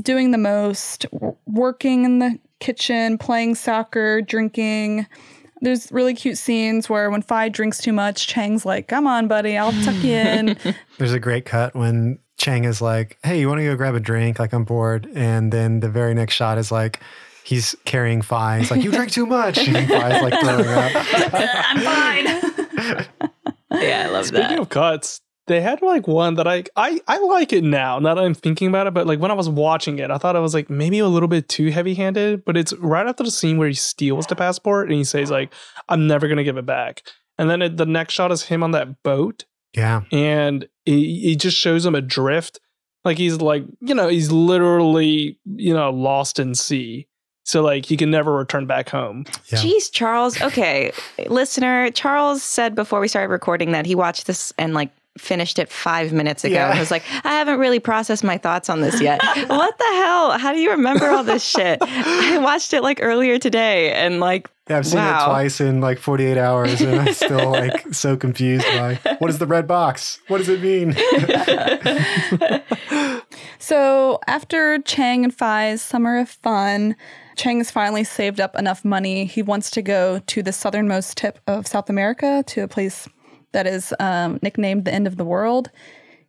[0.00, 5.06] doing the most, w- working in the kitchen, playing soccer, drinking.
[5.60, 9.56] There's really cute scenes where when Fi drinks too much, Chang's like, "Come on, buddy,
[9.56, 10.58] I'll tuck you in."
[10.98, 14.00] There's a great cut when Chang is like, "Hey, you want to go grab a
[14.00, 14.38] drink?
[14.38, 17.00] Like I'm bored." And then the very next shot is like.
[17.44, 18.60] He's carrying Fi.
[18.60, 20.92] He's like, "You drink too much." And Fi's like throwing up.
[21.74, 23.06] I'm fine.
[23.72, 24.48] Yeah, I love Speaking that.
[24.50, 27.98] Speaking of cuts, they had like one that I, I I like it now.
[27.98, 30.36] Now that I'm thinking about it, but like when I was watching it, I thought
[30.36, 32.44] it was like maybe a little bit too heavy handed.
[32.44, 35.52] But it's right after the scene where he steals the passport and he says like,
[35.88, 37.02] "I'm never gonna give it back."
[37.38, 41.36] And then it, the next shot is him on that boat, Yeah, and he, it
[41.36, 42.60] just shows him adrift,
[43.04, 47.06] like he's like you know he's literally you know lost in sea.
[47.44, 49.24] So like he can never return back home.
[49.46, 49.58] Yeah.
[49.58, 50.40] Jeez, Charles.
[50.40, 50.92] Okay,
[51.26, 55.68] listener, Charles said before we started recording that he watched this and like finished it
[55.70, 56.54] five minutes ago.
[56.54, 56.68] Yeah.
[56.74, 59.20] I was like, I haven't really processed my thoughts on this yet.
[59.46, 60.38] what the hell?
[60.38, 61.78] How do you remember all this shit?
[61.82, 64.78] I watched it like earlier today and like, yeah.
[64.78, 65.22] I've seen Wow.
[65.24, 69.38] it twice in like 48 hours, and I'm still like so confused by what is
[69.38, 70.20] the red box?
[70.28, 70.94] What does it mean?
[73.58, 76.96] So after Chang and Fi's summer of fun,
[77.36, 79.24] Chang has finally saved up enough money.
[79.24, 83.08] He wants to go to the southernmost tip of South America to a place
[83.52, 85.70] that is um, nicknamed the end of the world.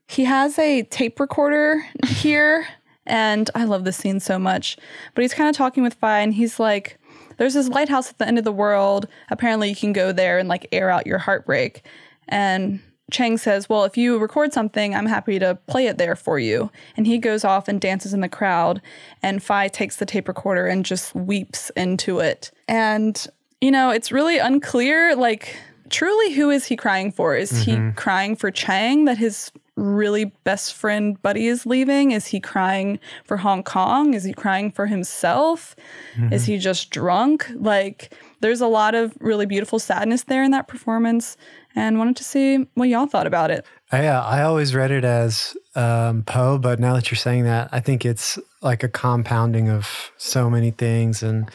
[0.08, 2.68] He has a tape recorder here,
[3.06, 4.78] and I love this scene so much.
[5.16, 7.00] But he's kind of talking with Fi, and he's like,
[7.38, 9.08] There's this lighthouse at the end of the world.
[9.30, 11.86] Apparently, you can go there and like air out your heartbreak.
[12.28, 16.40] And Chang says, Well, if you record something, I'm happy to play it there for
[16.40, 16.72] you.
[16.98, 18.82] And he goes off and dances in the crowd.
[19.22, 22.52] And Fi takes the tape recorder and just weeps into it.
[22.68, 23.26] And,
[23.62, 25.56] you know, it's really unclear, like,
[25.94, 27.36] truly, who is he crying for?
[27.36, 27.92] Is he mm-hmm.
[27.92, 32.12] crying for Chang that his really best friend buddy is leaving?
[32.12, 34.14] Is he crying for Hong Kong?
[34.16, 35.76] Is he crying for himself?
[36.16, 36.52] Is mm-hmm.
[36.52, 37.48] he just drunk?
[37.56, 41.38] Like, there's a lot of really beautiful sadness there in that performance
[41.76, 43.66] and wanted to see what y'all thought about it.
[43.92, 47.70] Yeah, uh, I always read it as um, Poe, but now that you're saying that,
[47.72, 51.50] I think it's like a compounding of so many things, and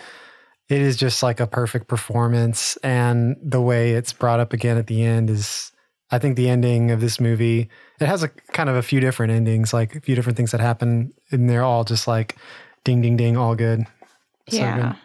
[0.69, 2.77] it is just like a perfect performance.
[2.79, 5.73] And the way it's brought up again at the end is,
[6.11, 7.69] I think, the ending of this movie.
[8.01, 10.61] It has a kind of a few different endings, like a few different things that
[10.61, 12.37] happen, and they're all just like
[12.85, 13.87] ding, ding, ding, all good.
[14.49, 14.77] So yeah.
[14.77, 14.97] good.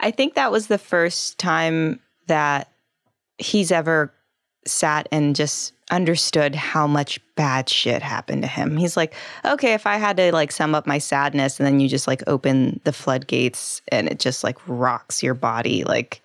[0.00, 2.72] I think that was the first time that
[3.38, 4.12] he's ever
[4.64, 8.76] sat and just understood how much bad shit happened to him.
[8.76, 11.88] He's like, okay, if I had to like sum up my sadness and then you
[11.88, 16.22] just like open the floodgates and it just like rocks your body, like,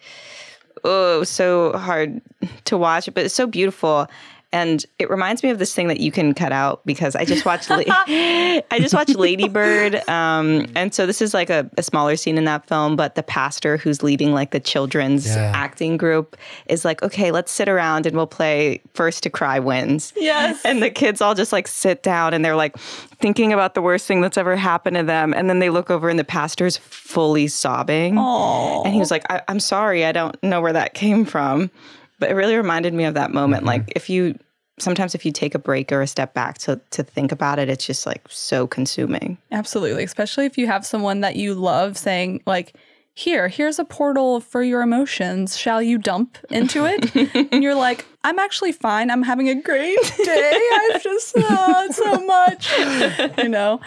[0.84, 2.22] oh, so hard
[2.66, 4.08] to watch, but it's so beautiful.
[4.54, 7.45] And it reminds me of this thing that you can cut out because I just
[7.45, 10.02] watched La- I just watched Lady Bird.
[10.18, 13.24] Um, and so this is like a, a smaller scene in that film, but the
[13.24, 15.52] pastor who's leading like the children's Yeah.
[15.54, 16.38] acting group
[16.68, 20.14] is like, okay, let's sit around and we'll play First to Cry Wins.
[20.16, 20.60] Yes.
[20.66, 22.78] And the kids all just like sit down and they're like
[23.20, 25.34] thinking about the worst thing that's ever happened to them.
[25.34, 28.16] And then they look over and the pastor's fully sobbing.
[28.16, 28.86] Aww.
[28.86, 31.70] And he was like, I- I'm sorry, I don't know where that came from.
[32.20, 33.65] But it really reminded me of that moment.
[33.65, 34.38] Like if you
[34.80, 37.70] sometimes if you take a break or a step back to to think about it,
[37.70, 39.38] it's just like so consuming.
[39.51, 42.76] Absolutely, especially if you have someone that you love saying like
[43.18, 45.57] here, here's a portal for your emotions.
[45.57, 47.15] Shall you dump into it?
[47.51, 49.09] and you're like, I'm actually fine.
[49.09, 50.70] I'm having a great day.
[50.93, 52.72] I've just uh, so much.
[53.39, 53.82] You know?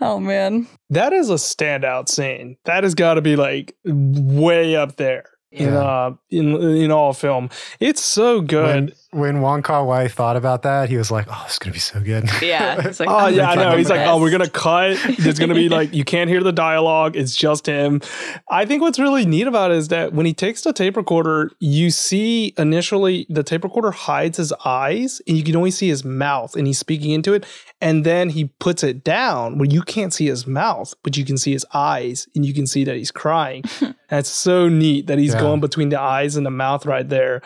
[0.00, 0.66] Oh man.
[0.90, 2.56] That is a standout scene.
[2.64, 5.26] That has got to be like way up there
[5.56, 7.50] in uh in in all film.
[7.80, 8.74] It's so good.
[8.74, 11.78] When, when Wong Kar Wai thought about that, he was like, "Oh, it's gonna be
[11.78, 12.86] so good." Yeah.
[12.86, 13.76] It's like, Oh yeah, I know.
[13.76, 14.98] He's like, oh, we're gonna cut.
[15.18, 17.16] There's gonna be like, you can't hear the dialogue.
[17.16, 18.00] It's just him.
[18.50, 21.50] I think what's really neat about it is that when he takes the tape recorder,
[21.60, 26.04] you see initially the tape recorder hides his eyes, and you can only see his
[26.04, 27.44] mouth, and he's speaking into it.
[27.80, 31.36] And then he puts it down where you can't see his mouth, but you can
[31.36, 33.64] see his eyes, and you can see that he's crying.
[34.08, 35.40] That's so neat that he's Yeah.
[35.40, 37.42] going between the eyes and the mouth right there.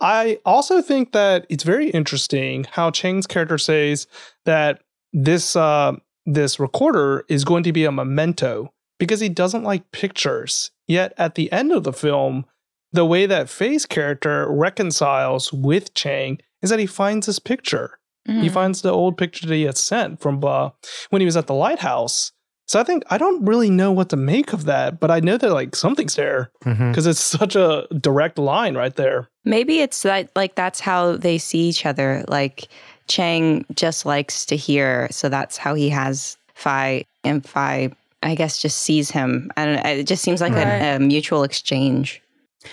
[0.00, 4.06] I also think that it's very interesting how Chang's character says
[4.44, 4.80] that
[5.12, 5.92] this uh,
[6.26, 10.70] this recorder is going to be a memento because he doesn't like pictures.
[10.86, 12.44] Yet at the end of the film,
[12.92, 17.98] the way that Faye's character reconciles with Chang is that he finds this picture.
[18.26, 18.52] He Mhm.
[18.52, 20.70] finds the old picture that he had sent from uh,
[21.08, 22.32] when he was at the lighthouse.
[22.68, 25.38] So I think I don't really know what to make of that, but I know
[25.38, 29.28] that like something's there because it's such a direct line right there.
[29.44, 32.24] Maybe it's that like that's how they see each other.
[32.28, 32.68] Like
[33.08, 37.90] Chang just likes to hear, so that's how he has Phi, and Phi,
[38.22, 39.50] I guess, just sees him.
[39.56, 39.90] I don't know.
[39.90, 40.66] It just seems like Right.
[40.66, 42.20] a, a mutual exchange.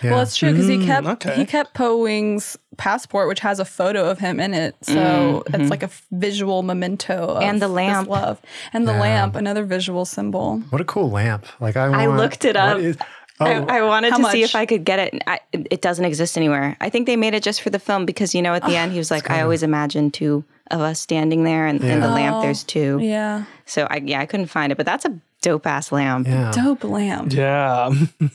[0.04, 0.12] Yeah.
[0.12, 1.36] Well, it's true because he Mm, kept okay.
[1.38, 4.76] he kept Po Wing's passport, which has a photo of him in it.
[4.82, 5.67] So it's mm-hmm.
[5.67, 8.09] like a visual memento of And the lamp.
[8.09, 8.41] love.
[8.73, 8.99] And the Yeah.
[9.01, 10.59] lamp, another visual symbol.
[10.69, 11.45] What a cool lamp!
[11.59, 12.78] Like I, I looked it up.
[12.80, 12.97] is-
[13.39, 15.21] oh, I, I wanted How to see if I could get it.
[15.28, 16.78] I, it doesn't exist anywhere.
[16.80, 18.91] I think they made it just for the film because you know at the end
[18.91, 22.41] he was like, "I always imagined two of us standing there, and in the lamp
[22.43, 22.99] there's oh, two.
[23.01, 23.45] Yeah.
[23.65, 26.28] So I yeah I couldn't find it, but that's a dope ass lamp.
[26.28, 26.51] yeah.
[26.51, 27.34] Dope lamp.
[27.34, 27.91] Yeah.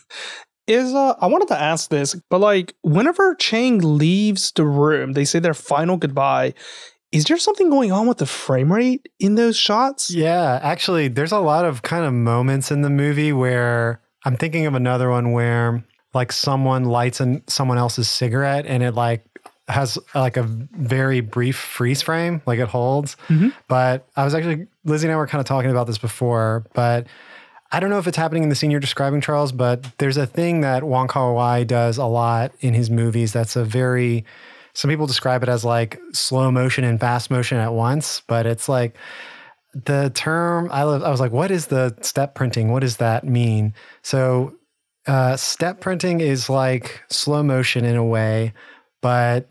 [0.70, 5.24] Is uh I wanted to ask this, but like whenever Chang leaves the room, they
[5.24, 6.54] say their final goodbye.
[7.10, 10.12] Is there something going on with the frame rate in those shots?
[10.12, 14.66] Yeah, actually, there's a lot of kind of moments in the movie where I'm thinking
[14.66, 19.24] of another one where like someone lights an, someone else's cigarette and it like
[19.66, 23.16] has like a very brief freeze frame, like it holds.
[23.28, 23.52] Mhm.
[23.66, 27.08] But I was actually Lizzie and I were kind of talking about this before, but
[27.72, 30.26] I don't know if it's happening in the scene you're describing, Charles, but there's a
[30.26, 33.32] thing that Wong Kar Wai does a lot in his movies.
[33.32, 34.24] That's a very
[34.72, 38.68] some people describe it as like slow motion and fast motion at once, but it's
[38.68, 38.96] like
[39.74, 42.70] the term I, lo- I was like, what is the step printing?
[42.70, 43.74] What does that mean?
[44.02, 44.54] So,
[45.06, 48.52] uh, step printing is like slow motion in a way,
[49.00, 49.50] but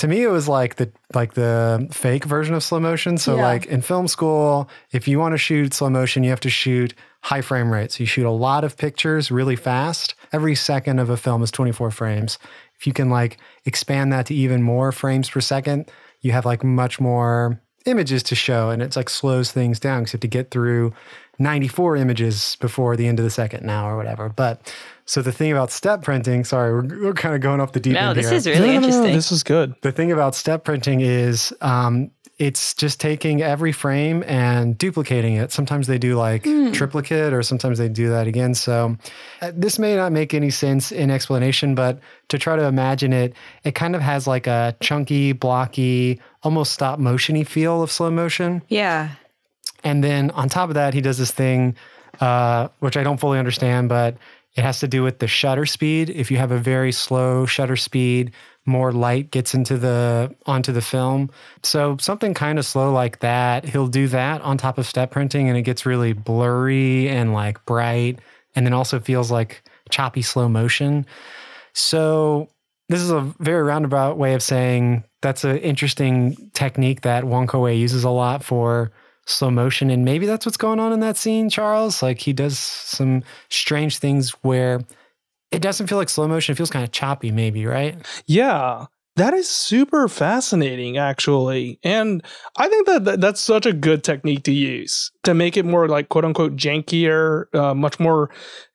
[0.00, 3.18] to me, it was like the like the fake version of slow motion.
[3.18, 3.42] So, Yeah.
[3.42, 6.94] like in film school, if you want to shoot slow motion, you have to shoot
[7.22, 8.00] high frame rates.
[8.00, 10.14] You shoot a lot of pictures really fast.
[10.32, 12.38] Every second of a film is 24 frames.
[12.78, 13.36] If you can like
[13.66, 15.90] expand that to even more frames per second,
[16.20, 20.12] you have like much more images to show and it's like slows things down because
[20.12, 20.92] you have to get through
[21.40, 24.28] 94 images before the end of the second now or whatever.
[24.28, 24.72] But
[25.06, 27.94] so the thing about step printing, sorry, we're, we're kind of going off the deep
[27.94, 29.14] No, end this here is really No, no, no, interesting.
[29.14, 29.74] this is good.
[29.82, 35.50] the thing about step printing is um, it's just taking every frame and duplicating it.
[35.52, 38.54] Sometimes they do like triplicate, or sometimes they do that again.
[38.54, 38.96] So
[39.42, 43.34] uh, this may not make any sense in explanation, but to try to imagine it,
[43.64, 48.62] it kind of has like a chunky, blocky, almost stop motiony feel of slow motion.
[48.68, 49.10] yeah.
[49.84, 51.76] And then on top of that, he does this thing,
[52.20, 54.16] uh, which I don't fully understand, but
[54.56, 56.10] it has to do with the shutter speed.
[56.10, 58.32] If you have a very slow shutter speed,
[58.66, 61.30] more light gets into the onto the film.
[61.62, 65.48] So something kind of slow like that, he'll do that on top of step printing,
[65.48, 68.18] and it gets really blurry and like bright,
[68.54, 71.06] and then also feels like choppy slow motion.
[71.72, 72.48] So
[72.88, 78.04] this is a very roundabout way of saying that's an interesting technique that Wai uses
[78.04, 78.90] a lot for
[79.30, 82.02] slow motion, and maybe that's what's going on in that scene, Charles.
[82.02, 84.80] Like he does some strange things where
[85.52, 87.96] it doesn't feel like slow motion; it feels kind of choppy, maybe, right?
[88.26, 88.86] Yeah.
[89.16, 91.78] That is super fascinating, actually.
[91.84, 92.22] And
[92.56, 95.88] I think that that- that's such a good technique to use to make it more
[95.88, 98.30] like quote unquote jankier, uh, much more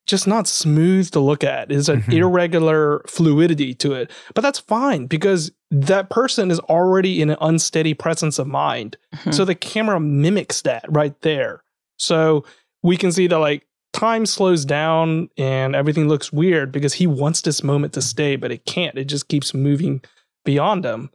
[0.05, 1.71] just not smooth to look at.
[1.71, 2.13] Is an Mhm.
[2.13, 4.11] irregular fluidity to it.
[4.33, 8.97] But that's fine because that person is already in an unsteady presence of mind.
[9.15, 9.33] Mhm.
[9.33, 11.63] So the camera mimics that right there.
[11.97, 12.45] So
[12.83, 17.41] we can see that like time slows down and everything looks weird because he wants
[17.41, 18.97] this moment to stay, but it can't.
[18.97, 20.01] It just keeps moving
[20.43, 21.09] beyond him.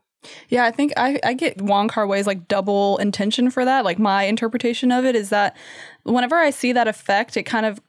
[0.48, 3.84] Yeah, I think I, I get Wong Kar Wai's like double intention for that.
[3.84, 5.56] Like my interpretation of it is that
[6.02, 7.80] whenever I see that effect, it kind of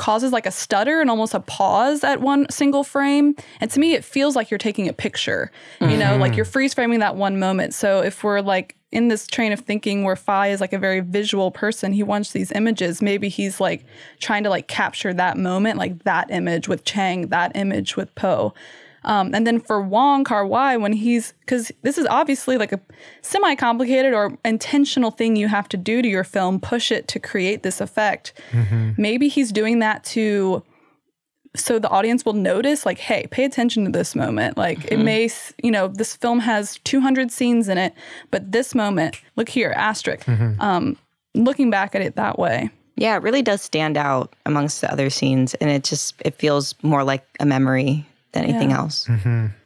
[0.00, 3.36] causes like a stutter and almost a pause at one single frame.
[3.60, 5.52] And to me, it feels like you're taking a picture.
[5.78, 6.22] You know, mm-hmm.
[6.22, 7.74] like you're freeze framing that one moment.
[7.74, 11.00] So if we're like in this train of thinking where Phi is like a very
[11.00, 13.02] visual person, he wants these images.
[13.02, 13.84] Maybe he's like
[14.20, 18.54] trying to like capture that moment, like that image with Chang, that image with Poe.
[19.04, 22.80] Um, and then for Wong Kar Wai, when he's because this is obviously like a
[23.22, 27.18] semi complicated or intentional thing you have to do to your film, push it to
[27.18, 28.32] create this effect.
[28.98, 30.62] Maybe he's doing that to
[31.56, 34.56] so the audience will notice, like, hey, pay attention to this moment.
[34.56, 35.28] Like, it may,
[35.62, 37.92] you know, this film has 200 scenes in it,
[38.30, 40.28] but this moment, look here, asterisk.
[40.60, 40.96] Um,
[41.34, 42.70] looking back at it that way.
[42.96, 46.74] Yeah, it really does stand out amongst the other scenes, and it just it feels
[46.82, 48.78] more like a memory than anything Yeah.
[48.78, 49.08] else.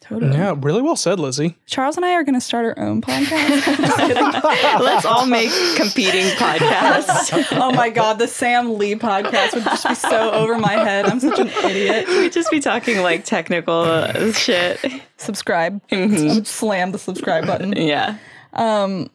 [0.00, 0.32] Totally.
[0.36, 1.56] Yeah, really well said, Lizzie.
[1.66, 4.80] Charles and I are going to start our own podcast.
[4.80, 7.46] Let's all make competing podcasts.
[7.52, 11.06] oh my God, the Sam Lee podcast would just be so over my head.
[11.06, 12.06] I'm such an idiot.
[12.08, 14.78] We'd just be talking like technical uh, shit.
[15.16, 15.80] Subscribe.
[15.88, 16.46] Mhm.
[16.46, 17.72] Slam the subscribe button.
[17.72, 18.18] Yeah.
[18.52, 19.10] Um,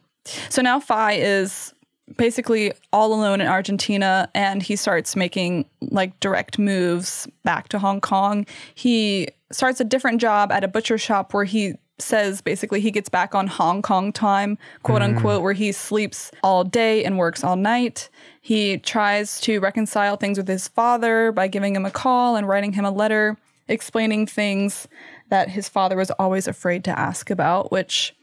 [0.48, 1.72] so now Phi is
[2.20, 7.98] basically all alone in Argentina and he starts making like direct moves back to Hong
[7.98, 8.44] Kong.
[8.74, 13.08] He starts a different job at a butcher shop where he says basically he gets
[13.08, 15.06] back on Hong Kong time, quote mm.
[15.06, 18.10] unquote, where he sleeps all day and works all night.
[18.42, 22.74] He tries to reconcile things with his father by giving him a call and writing
[22.74, 24.88] him a letter explaining things
[25.30, 28.14] that his father was always afraid to ask about, which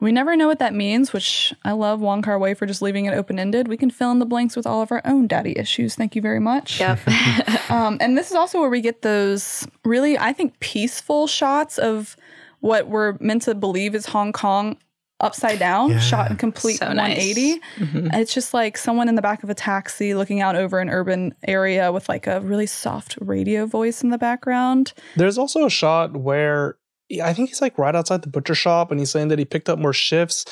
[0.00, 3.06] we never know what that means, which I love Wong Kar Wai for just leaving
[3.06, 3.66] it open ended.
[3.68, 5.94] We can fill in the blanks with all of our own daddy issues.
[5.96, 6.78] Thank you very much.
[6.80, 7.00] Yep.
[7.70, 12.16] Um, and this is also where we get those really, I think, peaceful shots of
[12.60, 14.78] what we're meant to believe is Hong Kong
[15.20, 15.98] upside down, Yeah.
[15.98, 17.18] shot in complete So nice.
[17.18, 17.60] 180.
[18.08, 20.88] And It's just like someone in the back of a taxi looking out over an
[20.88, 24.94] urban area with like a really soft radio voice in the background.
[25.16, 26.76] There's also a shot where
[27.24, 29.70] I think he's like right outside the butcher shop and he's saying that he picked
[29.70, 30.44] up more shifts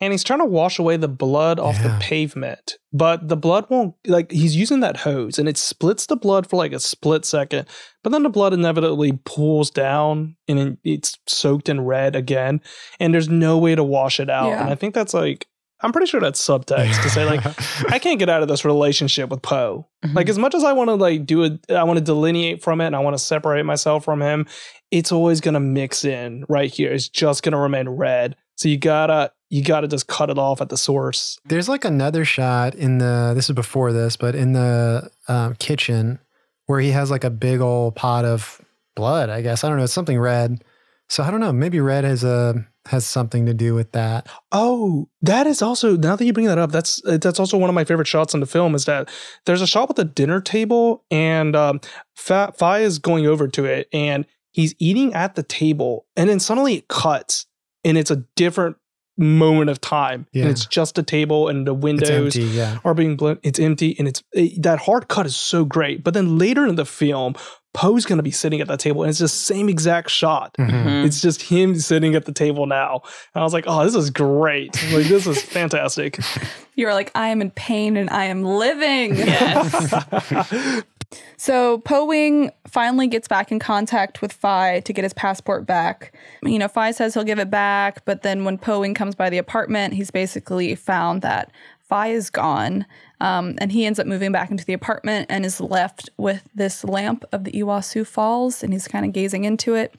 [0.00, 1.88] and he's trying to wash away the blood off Yeah.
[1.88, 2.78] the pavement.
[2.92, 6.56] But the blood won't like he's using that hose and it splits the blood for
[6.56, 7.66] like a split second.
[8.04, 12.60] But then the blood inevitably pulls down and it's soaked in red again
[13.00, 14.50] and there's no way to wash it out.
[14.50, 14.60] Yeah.
[14.62, 15.48] And I think that's like
[15.84, 17.44] I'm pretty sure that's subtext to say like
[17.92, 19.86] I can't get out of this relationship with Po.
[20.04, 20.16] Mm-hmm.
[20.16, 22.80] Like as much as I want to like do it, I want to delineate from
[22.80, 24.46] it and I want to separate myself from him.
[24.90, 26.92] It's always gonna mix in right here.
[26.92, 28.36] It's just gonna remain red.
[28.56, 31.38] So you gotta you gotta just cut it off at the source.
[31.44, 36.18] There's like another shot in the, this is before this, but in the um, kitchen
[36.66, 38.60] where he has like a big old pot of
[38.96, 39.62] blood, I guess.
[39.62, 39.84] I don't know.
[39.84, 40.64] It's something red.
[41.08, 41.52] So I don't know.
[41.52, 44.28] Maybe red has a, has something to do with that.
[44.52, 46.72] Oh, that is also now that you bring that up.
[46.72, 48.74] That's that's also one of my favorite shots in the film.
[48.74, 49.08] Is that
[49.46, 51.80] there's a shot with a dinner table and um,
[52.14, 56.40] Fa Fi is going over to it and he's eating at the table and then
[56.40, 57.46] suddenly it cuts
[57.84, 58.76] and it's a different
[59.16, 60.42] moment of time Yeah.
[60.42, 62.42] and it's just a table and the windows empty.
[62.42, 62.78] Yeah.
[62.84, 63.38] are being blown.
[63.42, 66.02] It's empty, and it's it, that hard cut is so great.
[66.02, 67.34] But then later in the film,
[67.74, 70.54] Po's gonna be sitting at that table, and it's the same exact shot.
[70.58, 70.70] Mhm.
[70.70, 71.04] Mhm.
[71.06, 73.02] It's just him sitting at the table now.
[73.34, 74.74] And I was like, oh, this is great.
[74.92, 76.18] Like this is fantastic.
[76.76, 79.16] You're like, I am in pain and I am living.
[79.24, 80.82] Yes.
[81.36, 86.14] So Po Wing finally gets back in contact with Fai to get his passport back.
[86.42, 89.30] You know, Fai says he'll give it back, but then when Po Wing comes by
[89.30, 91.50] the apartment, he's basically found that
[91.80, 92.86] Fai is gone.
[93.20, 96.84] Um, and he ends up moving back into the apartment and is left with this
[96.84, 99.94] lamp of the Iguazu Falls, and he's kind of gazing into it.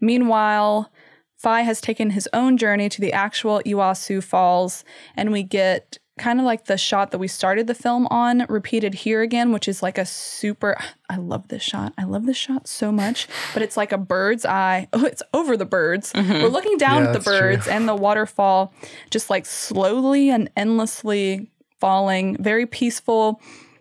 [0.00, 0.90] Meanwhile,
[1.36, 4.84] Fai has taken his own journey to the actual Iguazu Falls,
[5.14, 8.94] and we get kind of like the shot that we started the film on repeated
[8.94, 10.76] here again, which is like a super.
[11.10, 11.92] I love this shot.
[11.98, 14.88] I love this shot so much, but it's like a bird's eye.
[14.92, 16.12] Oh, it's over the birds.
[16.14, 17.38] We're looking down Yeah, at the that's true.
[17.38, 18.72] birds and the waterfall,
[19.10, 21.50] just like slowly and endlessly
[21.80, 23.40] falling, very peaceful.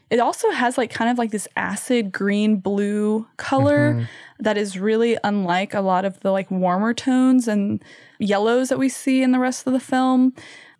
[0.09, 4.03] It also has like kind of like this acid green blue color Mm-hmm.
[4.43, 7.81] that is really unlike a lot of the like warmer tones and
[8.19, 10.33] yellows that we see in the rest of the film.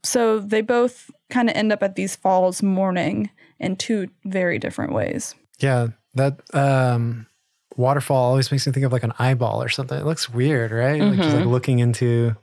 [0.06, 3.30] So they both kind of end up at these falls mourning
[3.60, 5.36] in two very different ways.
[5.60, 5.88] Yeah.
[6.14, 7.28] That um,
[7.76, 9.98] waterfall always makes me think of like an eyeball or something.
[10.00, 11.02] It looks weird, right?
[11.02, 12.36] Like just like looking into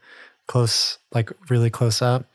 [0.46, 2.26] close, like really close up.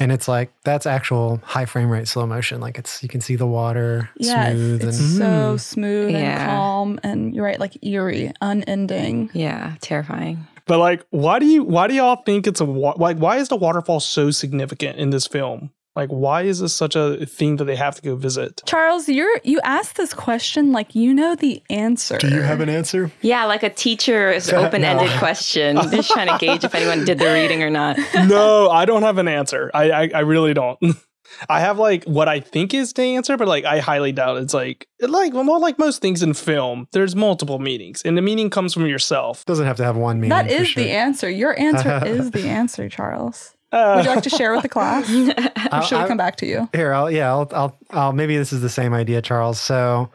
[0.00, 2.60] And it's like that's actual high frame rate slow motion.
[2.60, 6.98] Like it's you can see the water Yeah, smooth it's and so smooth and calm,
[7.04, 9.30] and you're right, like eerie, unending.
[9.34, 10.48] yeah, terrifying.
[10.66, 13.48] But like, why do you why do y'all think it's a wa- like why is
[13.48, 15.70] the waterfall so significant in this film?
[15.96, 18.62] Like, why is this such a thing that they have to go visit?
[18.66, 22.18] Charles, you're you asked this question like you know the answer.
[22.18, 23.12] Do you have an answer?
[23.20, 25.76] Yeah, like a teacher's open-ended question.
[25.76, 27.96] Just trying to gauge if anyone did the reading or not.
[28.26, 29.70] no, I don't have an answer.
[29.72, 30.78] I, I I really don't.
[31.48, 34.54] I have like what I think is the answer, but like I highly doubt it's
[34.54, 36.88] like like well, like most things in film.
[36.92, 39.44] There's multiple meanings, and the meaning comes from yourself.
[39.44, 40.30] Doesn't have to have one meaning.
[40.30, 40.82] That is sure.
[40.82, 41.28] the answer.
[41.28, 43.54] Your answer is the answer, Charles.
[43.72, 45.10] Uh, Would you like to share with the class?
[45.64, 46.68] Or I'll- should we I- come back to you?
[46.72, 49.58] Here, I'll, yeah, I'll, I'll, I'll, maybe this is the same idea, Charles.
[49.58, 50.10] So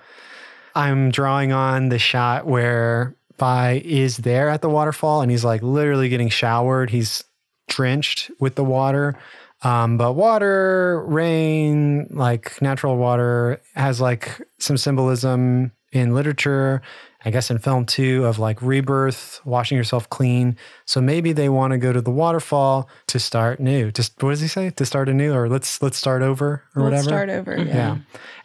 [0.76, 5.61] I'm drawing on the shot where Bai is there at the waterfall and he's like
[5.61, 6.89] literally getting showered.
[6.89, 7.24] He's
[7.67, 9.17] drenched with the water.
[9.62, 16.82] Um, but water, rain, like natural water has like some symbolism in literature,
[17.26, 20.55] I guess in film too, of like rebirth, washing yourself clean.
[20.86, 23.91] So maybe they want to go to the waterfall to start new.
[23.91, 24.70] Just what does he say?
[24.70, 27.07] To start anew or let's let's start over or Let's whatever.
[27.10, 27.57] start over.
[27.57, 27.66] Yeah.
[27.76, 27.97] yeah.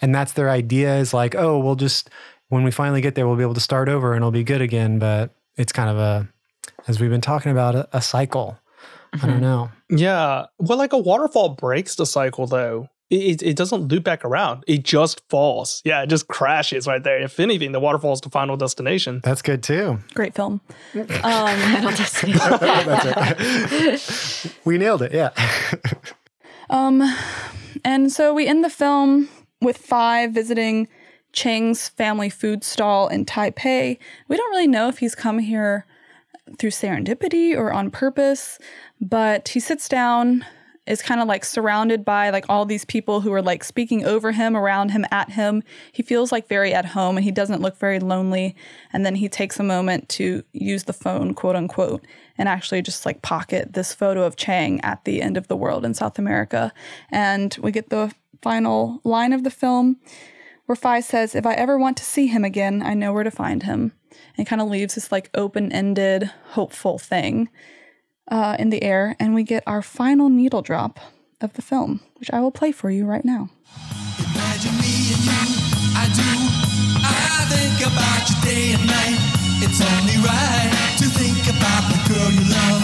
[0.03, 2.11] And that's their idea is like, oh, we'll just
[2.49, 4.61] when we finally get there, we'll be able to start over and it'll be good
[4.63, 4.99] again.
[4.99, 6.29] But it's kind of a
[6.89, 8.59] as we've been talking about, a, a cycle.
[9.23, 9.71] I don't know.
[9.91, 12.89] yeah, well, like a waterfall breaks the cycle though.
[13.11, 14.65] It, it, it doesn't loop back around.
[14.67, 15.83] It just falls.
[15.85, 17.21] Yeah, it just crashes right there.
[17.21, 19.21] If anything, the waterfall is the final destination.
[19.23, 19.99] That's good too.
[20.15, 20.61] Great film.
[20.95, 22.51] Um, Final Destination.
[22.61, 24.55] That's it.
[24.65, 25.13] we nailed it.
[25.13, 25.31] Yeah.
[26.71, 27.03] Um,
[27.85, 29.29] and so we end the film
[29.61, 30.89] with Five visiting
[31.33, 33.99] Cheng's family food stall in Taipei.
[34.29, 35.85] We don't really know if he's come here
[36.59, 38.59] through serendipity or on purpose,
[39.01, 40.45] but he sits down
[40.87, 44.33] is kind of like surrounded by like all these people who are like speaking over
[44.33, 45.63] him, around him, at him.
[45.93, 48.55] He feels like very at home and he doesn't look very lonely.
[48.93, 52.05] And then he takes a moment to use the phone, quote unquote,
[52.37, 55.85] and actually just like pocket this photo of Chang at the end of the world
[55.85, 56.73] in South America.
[57.11, 59.97] And we get the final line of the film
[60.67, 63.31] where Fai says, If I ever want to see him again, I know where to
[63.31, 63.93] find him.
[64.37, 67.49] And kind of leaves this like open ended, hopeful thing
[68.29, 70.99] uh, in the air, and we get our final needle drop
[71.41, 73.51] of the film, which I will play for you right now.
[74.19, 75.41] Imagine me and you,
[75.95, 76.31] I do.
[77.03, 79.19] I think about you day and night.
[79.67, 82.84] It's only right to think about the girl you love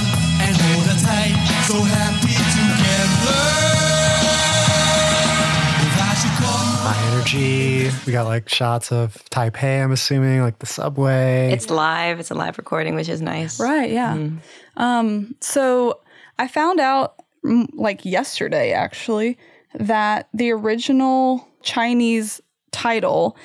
[7.35, 7.91] energy.
[8.07, 11.51] We got like shots of Taipei, I'm assuming, like the subway.
[11.53, 12.21] It's live.
[12.21, 13.61] It's a live recording, which is nice.
[13.61, 14.15] Right, yeah.
[14.15, 14.39] Mm.
[14.77, 16.01] Um, so
[16.39, 19.39] I found out mm, like yesterday actually
[19.75, 22.41] that the original Chinese
[22.73, 23.37] title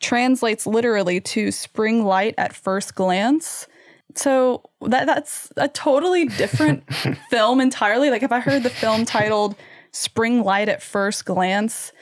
[0.00, 3.66] translates literally to spring light at first glance.
[4.14, 6.84] So that that's a totally different
[7.30, 8.10] film entirely.
[8.10, 9.56] Like if I heard the film titled
[9.94, 11.92] Spring Light at First Glance,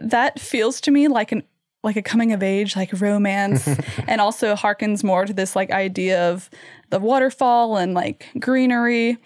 [0.00, 1.42] that feels to me like an
[1.84, 3.66] like a coming of age like romance
[4.06, 6.48] and also harkens more to this like idea of
[6.90, 9.18] the waterfall and like greenery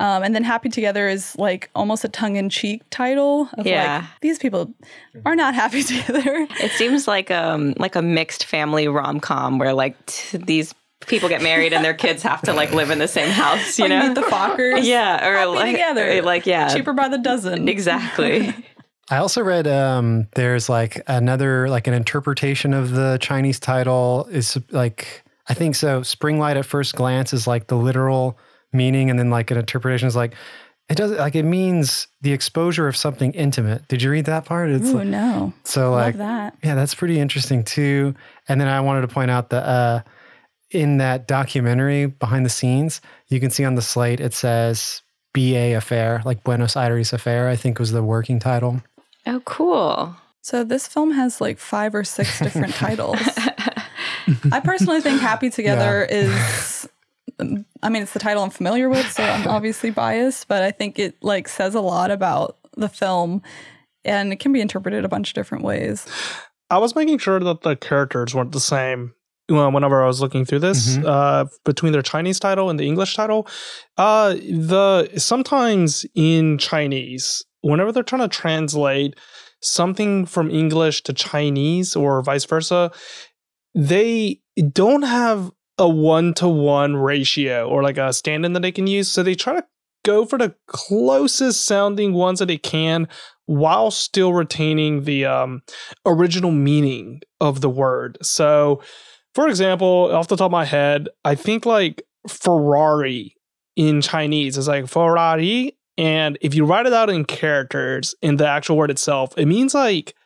[0.00, 3.96] um, and then happy together is like almost a tongue-in-cheek title of yeah.
[3.96, 4.72] like these people
[5.26, 10.06] are not happy together it seems like um like a mixed family rom-com where like
[10.06, 10.72] t- these
[11.06, 13.88] people get married and their kids have to like live in the same house you
[13.88, 17.68] like know the fockers yeah or happy like together like yeah cheaper by the dozen
[17.68, 18.54] exactly
[19.10, 24.58] I also read um, there's like another like an interpretation of the Chinese title is
[24.70, 26.02] like I think so.
[26.02, 28.38] Spring light at first glance is like the literal
[28.72, 30.34] meaning, and then like an interpretation is like
[30.88, 33.86] it does like it means the exposure of something intimate.
[33.88, 34.70] Did you read that part?
[34.70, 35.52] It's Ooh, no.
[35.64, 36.56] So Love like that.
[36.62, 38.14] Yeah, that's pretty interesting too.
[38.46, 40.02] And then I wanted to point out that uh,
[40.70, 45.02] in that documentary behind the scenes, you can see on the slate it says
[45.32, 48.82] BA Affair, like Buenos Aires Affair, I think was the working title.
[49.26, 50.16] Oh, cool.
[50.42, 53.18] So this film has like five or six different titles.
[54.52, 56.16] I personally think Happy Together yeah.
[56.16, 56.88] is
[57.82, 60.98] I mean it's the title I'm familiar with, so I'm obviously biased, but I think
[60.98, 63.42] it like says a lot about the film
[64.04, 66.06] and it can be interpreted a bunch of different ways.
[66.70, 69.14] I was making sure that the characters weren't the same
[69.48, 71.06] whenever I was looking through this mm-hmm.
[71.06, 73.48] uh, between their Chinese title and the English title.
[73.96, 79.14] Uh, the sometimes in Chinese whenever they're trying to translate
[79.60, 82.90] something from English to Chinese or vice versa,
[83.74, 84.40] they
[84.72, 88.86] don't have a one to one ratio or like a stand in that they can
[88.86, 89.10] use.
[89.10, 89.66] So they try to
[90.04, 93.08] go for the closest sounding ones that they can
[93.46, 95.62] while still retaining the um,
[96.04, 98.18] original meaning of the word.
[98.22, 98.82] So,
[99.38, 103.36] for example, off the top of my head, I think like Ferrari
[103.76, 108.48] in Chinese is like Ferrari and if you write it out in characters in the
[108.48, 110.16] actual word itself, it means like,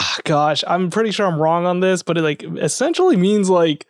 [0.00, 3.86] oh gosh, I'm pretty sure I'm wrong on this, but it like essentially means like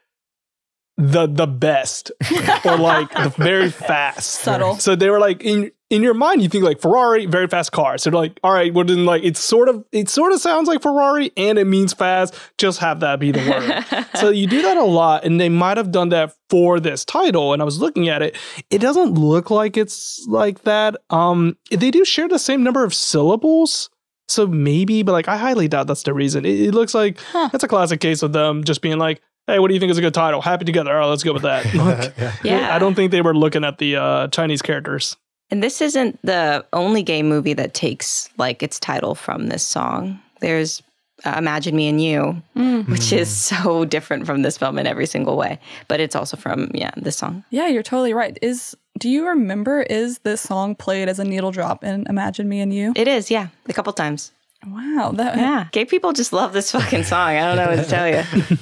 [0.98, 2.12] the the best
[2.66, 4.28] or like the very fast.
[4.28, 4.76] Subtle.
[4.76, 7.98] So they were like in in your mind you think like Ferrari, very fast car.
[7.98, 10.66] So they're like, all right, well then like it's sort of it sort of sounds
[10.66, 12.34] like Ferrari and it means fast.
[12.56, 14.06] Just have that be the word.
[14.18, 17.52] so you do that a lot, and they might have done that for this title.
[17.52, 18.36] And I was looking at it,
[18.70, 20.96] it doesn't look like it's like that.
[21.10, 23.90] Um, they do share the same number of syllables.
[24.28, 26.46] So maybe, but like I highly doubt that's the reason.
[26.46, 27.50] It, it looks like huh.
[27.52, 29.98] that's a classic case of them just being like, hey, what do you think is
[29.98, 30.40] a good title?
[30.40, 30.98] Happy Together.
[30.98, 31.66] Oh, let's go with that.
[32.16, 32.34] yeah.
[32.42, 32.74] yeah.
[32.74, 35.18] I don't think they were looking at the uh, Chinese characters.
[35.52, 40.18] And this isn't the only gay movie that takes like its title from this song.
[40.40, 40.82] There's
[41.26, 42.88] uh, Imagine Me and You, mm.
[42.88, 45.58] which is so different from this film in every single way,
[45.88, 47.44] but it's also from yeah, this song.
[47.50, 48.38] Yeah, you're totally right.
[48.40, 52.60] Is do you remember is this song played as a needle drop in Imagine Me
[52.60, 52.94] and You?
[52.96, 54.32] It is, yeah, a couple times.
[54.66, 57.36] Wow, that yeah, gay people just love this fucking song.
[57.36, 58.56] I don't know what to tell you.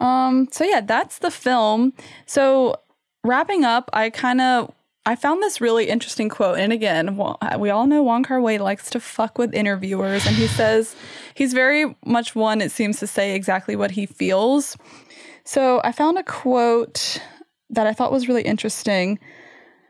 [0.00, 1.92] um, so yeah, that's the film.
[2.24, 2.76] So
[3.24, 4.72] wrapping up, I kind of
[5.04, 6.58] I found this really interesting quote.
[6.58, 7.18] And again,
[7.58, 10.26] we all know Wong Kar Wai likes to fuck with interviewers.
[10.26, 10.94] And he says
[11.34, 14.76] he's very much one, it seems to say exactly what he feels.
[15.44, 17.20] So I found a quote
[17.70, 19.18] that I thought was really interesting.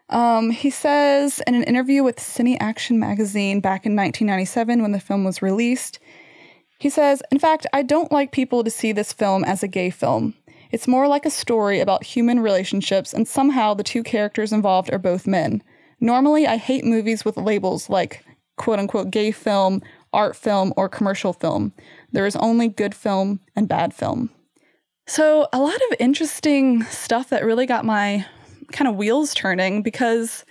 [0.08, 5.24] Um, he says in an interview with CineAction magazine back in 1997 when the film
[5.24, 5.98] was released,
[6.78, 9.90] he says, In fact, I don't like people to see this film as a gay
[9.90, 10.34] film.
[10.72, 14.98] It's more like a story about human relationships, and somehow the two characters involved are
[14.98, 15.62] both men.
[16.00, 18.24] Normally, I hate movies with labels like
[18.56, 19.82] quote unquote gay film,
[20.12, 21.72] art film, or commercial film.
[22.10, 24.30] There is only good film and bad film.
[25.06, 28.24] So, a lot of interesting stuff that really got my
[28.72, 30.44] kind of wheels turning because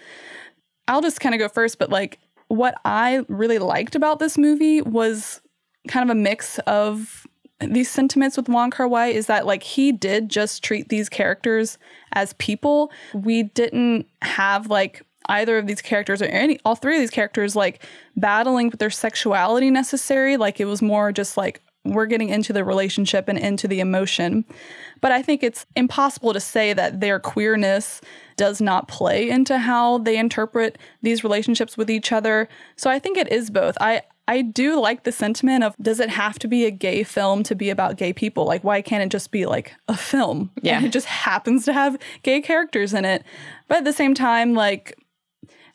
[0.88, 4.82] I'll just kind of go first, but like what I really liked about this movie
[4.82, 5.42] was
[5.88, 7.21] kind of a mix of
[7.68, 11.78] these sentiments with Wong Kar Wai is that like he did just treat these characters
[12.14, 12.92] as people.
[13.14, 17.56] We didn't have like either of these characters or any all three of these characters
[17.56, 17.86] like
[18.18, 20.38] battling with their sexuality necessary.
[20.38, 24.46] Like it was more just like we're getting into the relationship and into the emotion.
[25.00, 28.02] But I think it's impossible to say that their queerness
[28.38, 32.48] does not play into how they interpret these relationships with each other.
[32.76, 33.78] So I think it is both.
[33.82, 37.44] I I do like the sentiment of does it have to be a gay film
[37.44, 38.46] to be about gay people?
[38.46, 40.52] Like why can't it just be like a film?
[40.62, 40.78] Yeah.
[40.78, 43.24] And it just happens to have gay characters in it.
[43.68, 44.98] But at the same time like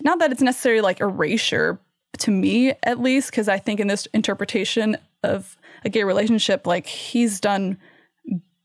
[0.02, 1.81] not that it's necessarily like erasure
[2.18, 6.86] to me at least because I think in this interpretation of a gay relationship like
[6.86, 7.78] he's done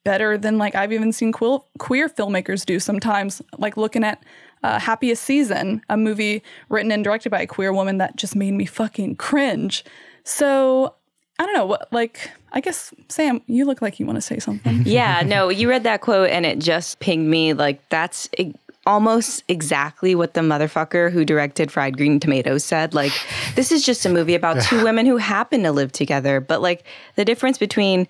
[0.04, 4.24] better than like I've even seen queer, queer filmmakers do sometimes like looking at
[4.64, 8.54] uh, Happiest Season, a movie written and directed by a queer woman that just made
[8.54, 9.84] me fucking cringe.
[10.24, 10.96] So
[11.40, 14.40] I don't know what like I guess Sam, you look like you want to say
[14.40, 14.84] something.
[14.86, 18.54] yeah, no, you read that quote and it just pinged me like that's e-
[18.86, 22.94] almost exactly what the motherfucker who directed Fried Green Tomatoes said.
[22.94, 23.12] Like,
[23.56, 26.40] this is just a movie about two women who happen to live together.
[26.40, 26.84] But like
[27.16, 28.08] the difference between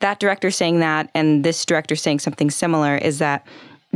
[0.00, 3.46] that director saying that and this director saying something similar is that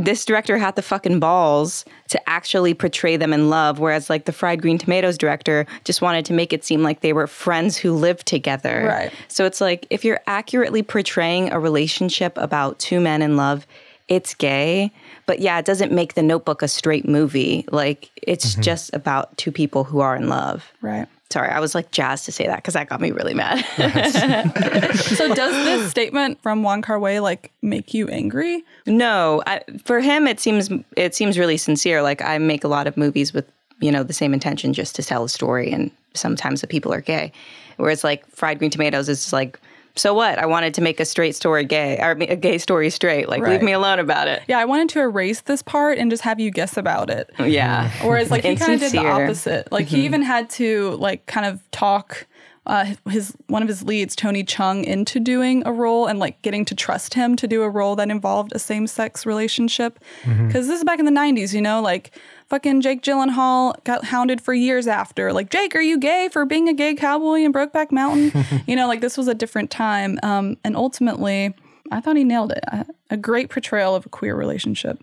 [0.05, 4.31] this director had the fucking balls to actually portray them in love, whereas like the
[4.31, 7.93] Fried Green Tomatoes director just wanted to make it seem like they were friends who
[7.93, 8.85] lived together.
[8.87, 9.13] Right.
[9.27, 13.65] So it's like if you're accurately portraying a relationship about two men in love,
[14.07, 14.91] it's gay.
[15.25, 17.65] But yeah, it doesn't make the notebook a straight movie.
[17.71, 18.61] Like it's mm-hmm.
[18.61, 20.71] just about two people who are in love.
[20.81, 21.07] right.
[21.31, 23.65] Sorry, I was like jazzed to say that because that got me really mad.
[25.01, 28.63] So does this statement from Wong Kar Wai like make you angry?
[28.85, 32.01] No, I, for him it seems it seems really sincere.
[32.01, 33.49] Like I make a lot of movies with
[33.79, 37.01] you know the same intention, just to tell a story, and sometimes the people are
[37.01, 37.31] gay.
[37.77, 39.59] Whereas like Fried Green Tomatoes is like,
[39.95, 40.39] so what?
[40.39, 43.27] I wanted to make a straight story gay, or a gay story straight.
[43.29, 44.43] Like leave me alone about it.
[44.47, 47.29] Yeah, I wanted to erase this part and just have you guess about it.
[47.39, 47.91] Yeah.
[48.03, 49.71] Whereas like he kind of did the opposite.
[49.71, 50.05] Like he mm-hmm.
[50.05, 52.27] even had to like kind of talk
[52.67, 56.63] uh, his one of his leads, Tony Chung, into doing a role and like getting
[56.65, 59.97] to trust him to do a role that involved a same sex relationship.
[60.23, 62.11] Because this is back in the '90s, you know, like
[62.49, 65.33] fucking Jake Gyllenhaal got hounded for years after.
[65.33, 68.31] Like, Jake, are you gay for being a gay cowboy in Brokeback Mountain?
[68.67, 70.19] you know, like this was a different time.
[70.21, 71.53] Um, and ultimately,
[71.91, 72.63] I thought he nailed it.
[72.67, 74.99] A- A great portrayal of a queer relationship.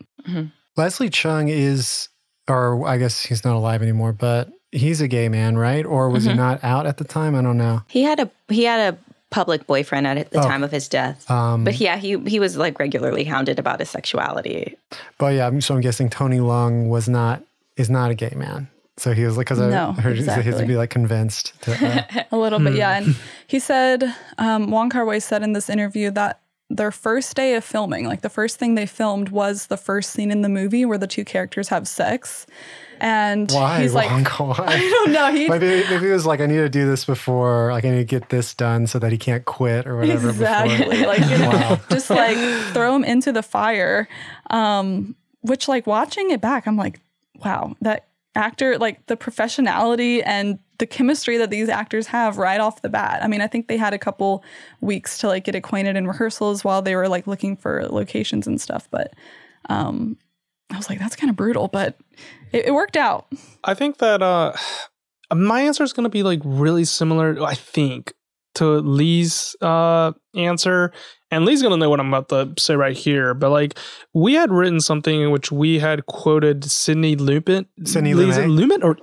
[0.77, 2.09] Leslie Cheung is,
[2.49, 5.85] or I guess he's not alive anymore, but he's a gay man, right?
[5.87, 7.35] Or was he not out at the time?
[7.35, 7.83] I don't know.
[7.89, 8.99] He had a he had a
[9.31, 10.43] public boyfriend at the Oh.
[10.43, 11.31] time of his death.
[11.31, 14.77] Um, but yeah, he he was like regularly hounded about his sexuality.
[15.19, 17.43] But yeah, so I'm guessing Tony Leung was not
[17.77, 18.69] is not a gay man.
[18.97, 21.53] So he was like, because No, I heard he had to be like convinced.
[21.63, 21.73] To,
[22.19, 22.97] uh, A little bit, yeah.
[22.99, 23.15] And
[23.47, 24.03] he said,
[24.39, 28.23] um, Wong Kar Wai said in this interview that their first day of filming, like
[28.23, 31.25] the first thing they filmed was the first scene in the movie where the two
[31.25, 32.45] characters have sex.
[33.01, 33.83] And why?
[33.83, 34.55] he's like, Wong Kar-wai?
[34.67, 35.31] I don't know.
[35.33, 37.99] He Maybe, maybe he was like, I need to do this before, like I need
[37.99, 40.31] to get this done so that he can't quit or whatever.
[40.31, 41.07] exactly Before.
[41.07, 41.81] like you know, Wow.
[41.91, 42.37] just like
[42.73, 44.09] throw him into the fire.
[44.51, 47.01] Um, which like watching it back, I'm like,
[47.45, 52.83] wow, that actor, like the professionality and the chemistry that these actors have right off
[52.83, 53.21] the bat.
[53.23, 54.45] I mean, I think they had a couple
[54.81, 58.61] weeks to like get acquainted in rehearsals while they were like looking for locations and
[58.61, 58.89] stuff.
[58.91, 59.15] But
[59.69, 60.17] um,
[60.71, 61.97] I was like, that's kind of brutal, but
[62.53, 63.27] it, it worked out.
[63.65, 64.53] I think that uh
[65.35, 68.13] my answer is going to be like really similar I think
[68.57, 70.93] to Lee's uh answer
[71.31, 73.79] and Lee's going to know what I'm about to say right here but like
[74.15, 78.79] we had written something in which we had quoted Sidney Lumet Sidney Lee's- Lumet?
[78.79, 78.97] Lumet or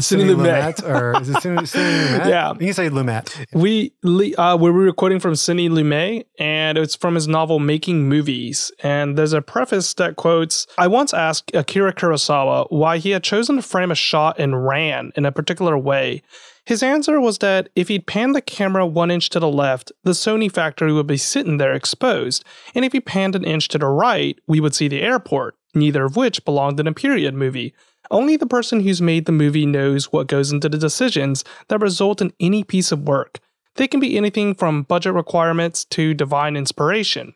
[0.00, 2.28] Sidney Lumet Lumet, or is it Sidney, Sidney Lumet?
[2.28, 2.52] Yeah.
[2.52, 3.46] You can say Lumet.
[3.52, 3.92] we
[4.36, 8.70] uh, we were recording from Sidney Lumet, and it's from his novel Making Movies.
[8.82, 13.56] And there's a preface that quotes I once asked Akira Kurosawa why he had chosen
[13.56, 16.22] to frame a shot in Ran in a particular way.
[16.66, 20.10] His answer was that if he'd panned the camera one inch to the left, the
[20.10, 22.44] Sony factory would be sitting there exposed,
[22.74, 26.04] and if he panned an inch to the right, we would see the airport, neither
[26.04, 27.72] of which belonged in a period movie.
[28.10, 32.20] Only the person who's made the movie knows what goes into the decisions that result
[32.20, 33.38] in any piece of work.
[33.76, 37.34] They can be anything from budget requirements to divine inspiration.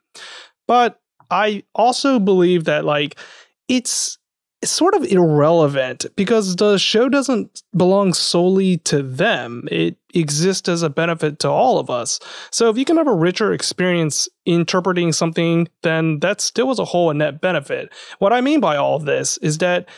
[0.67, 1.01] But
[1.31, 3.19] I also believe that like
[3.69, 4.19] it's
[4.65, 9.67] sort of irrelevant because the show doesn't belong solely to them.
[9.71, 12.21] It exists as a benefit to all of us.
[12.51, 16.85] So if you can have a richer experience interpreting something, then that still as a
[16.85, 17.93] whole a net benefit.
[18.19, 19.89] What I mean by all of this is that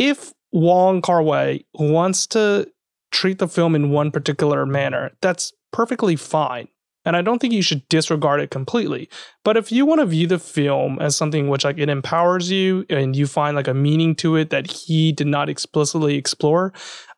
[0.00, 2.66] if Wong Kar Wai wants to
[3.12, 6.68] treat the film in one particular manner, that's perfectly fine.
[7.04, 9.08] And I don't think you should disregard it completely.
[9.44, 12.84] But if you want to view the film as something which like it empowers you
[12.90, 16.72] and you find like a meaning to it that he did not explicitly explore,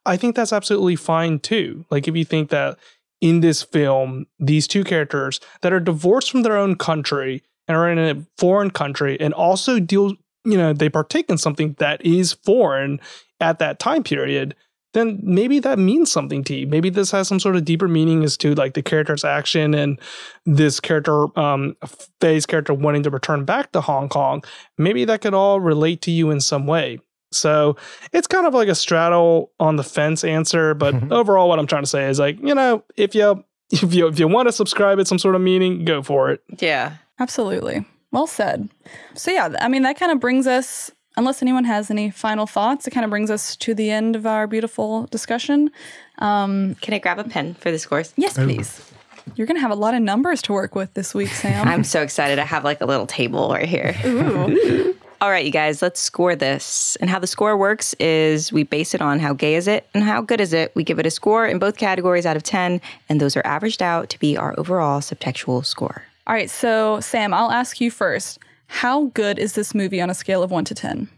[0.05, 1.85] I think that's absolutely fine too.
[1.91, 2.79] Like if you think that
[3.21, 7.91] in this film, these two characters that are divorced from their own country and are
[7.91, 10.15] in a foreign country and also deal,
[10.45, 13.01] you know, they partake in something that is foreign
[13.41, 14.55] at that time period
[14.93, 16.67] then maybe that means something to you.
[16.67, 19.99] Maybe this has some sort of deeper meaning as to like the character's action and
[20.45, 21.77] this character, um,
[22.21, 24.43] Faye's character wanting to return back to Hong Kong.
[24.77, 27.01] Maybe that could all relate to you in some way.
[27.33, 27.77] So
[28.13, 31.13] it's kind of like a straddle on the fence answer, but mm-hmm.
[31.13, 34.19] overall, what I'm trying to say is like, you know, if you if you if
[34.19, 36.43] you want to subscribe at some sort of meaning, go for it.
[36.59, 37.87] Yeah, absolutely.
[38.13, 38.69] Well said.
[39.15, 42.87] So yeah, I mean that kind of brings us unless anyone has any final thoughts,
[42.87, 45.71] it kind of brings us to the end of our beautiful discussion.
[46.19, 48.13] Um, Can I grab a pen for this course?
[48.17, 48.93] Yes, please.
[49.37, 51.67] You're going to have a lot of numbers to work with this week, Sam.
[51.67, 52.39] I'm so excited.
[52.39, 53.95] I have like a little table right here.
[54.05, 54.97] Ooh.
[55.21, 56.97] All right, you guys, let's score this.
[56.97, 60.03] And how the score works is we base it on how gay is it and
[60.03, 60.73] how good is it.
[60.75, 63.83] We give it a score in both categories out of 10, and those are averaged
[63.83, 66.03] out to be our overall subtextual score.
[66.27, 68.39] All right, so Sam, I'll ask you first.
[68.67, 71.09] How good is this movie on a scale of one to 10?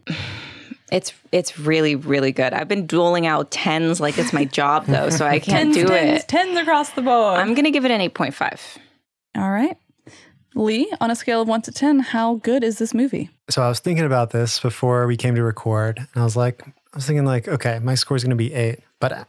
[0.93, 2.53] It's it's really really good.
[2.53, 5.87] I've been dueling out tens like it's my job though, so I can't tens, do
[5.87, 6.29] tens, it.
[6.29, 7.39] Tens across the board.
[7.39, 8.61] I'm gonna give it an eight point five.
[9.37, 9.77] All right,
[10.55, 10.93] Lee.
[11.01, 13.31] On a scale of one to ten, how good is this movie?
[13.51, 16.63] So I was thinking about this before we came to record, and I was like,
[16.67, 19.27] I was thinking like, okay, my score is gonna be eight, but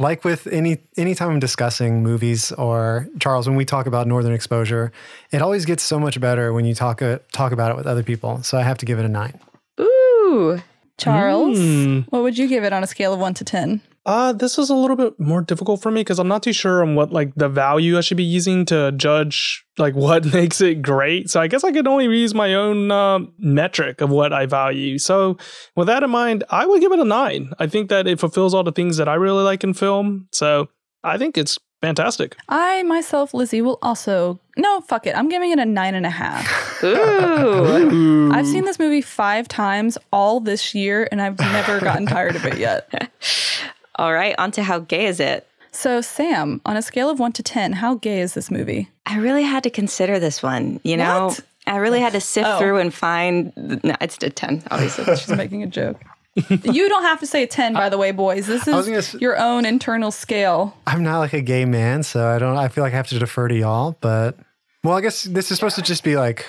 [0.00, 4.92] like with any anytime I'm discussing movies or Charles, when we talk about Northern Exposure,
[5.30, 8.02] it always gets so much better when you talk uh, talk about it with other
[8.02, 8.42] people.
[8.42, 9.38] So I have to give it a nine.
[9.78, 10.60] Ooh,
[10.98, 12.06] Charles, mm.
[12.10, 13.80] what would you give it on a scale of one to ten?
[14.06, 16.82] Uh, this is a little bit more difficult for me because I'm not too sure
[16.82, 20.82] on what like the value I should be using to judge like what makes it
[20.82, 21.28] great.
[21.28, 24.98] So I guess I could only use my own uh, metric of what I value.
[24.98, 25.36] So
[25.76, 27.52] with that in mind, I would give it a nine.
[27.58, 30.28] I think that it fulfills all the things that I really like in film.
[30.32, 30.68] So
[31.04, 32.36] I think it's fantastic.
[32.48, 35.16] I myself, Lizzie, will also no, fuck it.
[35.16, 36.84] I'm giving it a nine and a half.
[36.84, 38.30] Ooh.
[38.32, 42.44] I've seen this movie five times all this year, and I've never gotten tired of
[42.44, 43.10] it yet.
[44.00, 45.46] All right, on to how gay is it?
[45.72, 48.88] So, Sam, on a scale of one to 10, how gay is this movie?
[49.04, 50.80] I really had to consider this one.
[50.84, 51.40] You know, what?
[51.66, 52.58] I really had to sift oh.
[52.58, 53.52] through and find.
[53.84, 55.04] No, it's a 10, obviously.
[55.16, 56.00] She's making a joke.
[56.48, 58.46] you don't have to say a 10, by the way, boys.
[58.46, 60.74] This is your own internal scale.
[60.86, 63.18] I'm not like a gay man, so I don't, I feel like I have to
[63.18, 64.38] defer to y'all, but
[64.82, 66.46] well, I guess this is supposed to just be like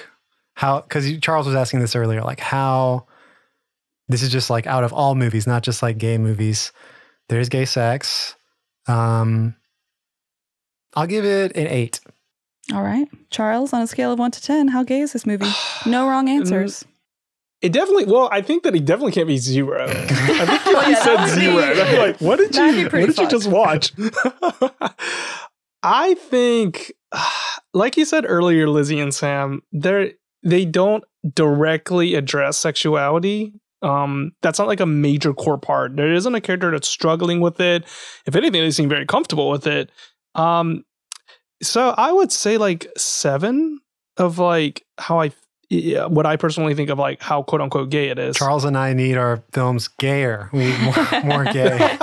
[0.54, 3.08] how, because Charles was asking this earlier, like how
[4.08, 6.72] this is just like out of all movies, not just like gay movies
[7.30, 8.36] there's gay sex.
[8.88, 9.56] Um,
[10.96, 12.00] I'll give it an eight.
[12.74, 13.08] All right.
[13.30, 15.50] Charles, on a scale of one to 10, how gay is this movie?
[15.86, 16.86] No wrong answers.
[17.62, 19.86] It definitely, well, I think that he definitely can't be zero.
[19.88, 21.74] I think he, yeah, said zero.
[21.74, 23.94] Be, I'm like, what did you, what did you just watch?
[25.84, 26.92] I think,
[27.74, 31.04] like you said earlier, Lizzie and Sam, they're, they don't
[31.36, 35.96] directly address sexuality um, that's not like a major core part.
[35.96, 37.84] There isn't a character that's struggling with it.
[38.26, 39.92] If anything, they seem very comfortable with it.
[40.36, 40.84] Um,
[41.62, 43.80] so I would say like seven
[44.18, 45.32] of like how I
[45.72, 48.36] what I personally think of like how quote unquote gay it is.
[48.36, 50.50] Charles and I need our films gayer.
[50.52, 51.78] We need more, more gay.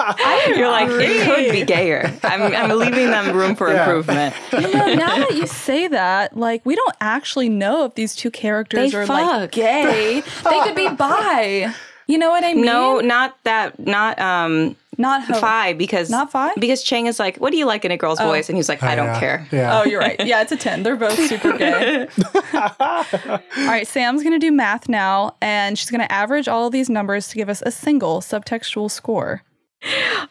[0.56, 2.10] You're like it could be gayer.
[2.22, 3.84] I'm, I'm leaving them room for yeah.
[3.84, 4.34] improvement.
[4.52, 8.30] You know, now that you say that, like we don't actually know if these two
[8.30, 9.18] characters they are fuck.
[9.18, 10.22] like gay.
[10.44, 11.74] they could be bi.
[12.06, 12.64] You know what I mean?
[12.64, 13.78] No, not that.
[13.78, 14.76] Not um.
[15.00, 15.34] Not Ho.
[15.34, 18.18] Fai because not Fai because Chang is like, "What do you like in a girl's
[18.20, 18.26] oh.
[18.26, 19.20] voice?" And he's like, "I don't yeah.
[19.20, 19.78] care." Yeah.
[19.78, 20.18] Oh, you're right.
[20.26, 20.82] Yeah, it's a ten.
[20.82, 22.08] They're both super gay.
[22.52, 27.28] all right, Sam's gonna do math now, and she's gonna average all of these numbers
[27.28, 29.44] to give us a single subtextual score.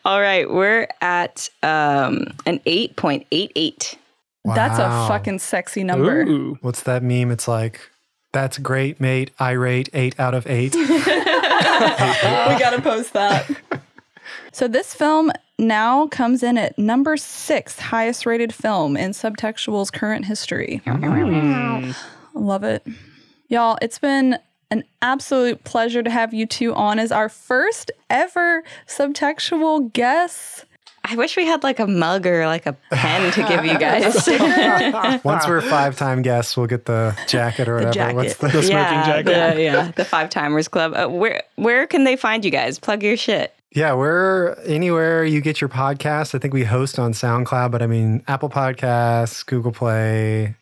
[0.04, 3.98] All right, we're at um, an eight point eight eight.
[4.44, 4.56] Wow.
[4.56, 6.24] That's a fucking sexy number.
[6.24, 6.58] Ooh.
[6.62, 7.32] What's that meme?
[7.32, 7.82] It's like,
[8.34, 9.32] that's great, mate.
[9.40, 10.76] I rate eight out of eight.
[11.78, 13.50] we gotta post that.
[14.58, 20.26] So this film now comes in at number six highest rated film in Subtextual's current
[20.26, 20.82] history.
[20.84, 21.96] Mm.
[22.34, 22.84] Love it.
[23.50, 24.40] Y'all, it's been
[24.72, 30.66] an absolute pleasure to have you two on as our first ever subtextual guests.
[31.04, 34.28] I wish we had like a mug or like a pen to give you guys.
[35.24, 37.94] Once we're five time guests, we'll get the jacket or whatever.
[37.94, 38.16] jacket.
[38.16, 39.56] What's the, The smoking yeah, jacket.
[39.56, 40.96] the, yeah, the Five Timers Club.
[40.96, 42.80] Uh, where where can they find you guys?
[42.80, 43.54] Plug your shit.
[43.78, 46.34] Yeah, we're anywhere you get your podcast.
[46.34, 50.56] I think we host on SoundCloud, but I mean, Apple Podcasts, Google Play,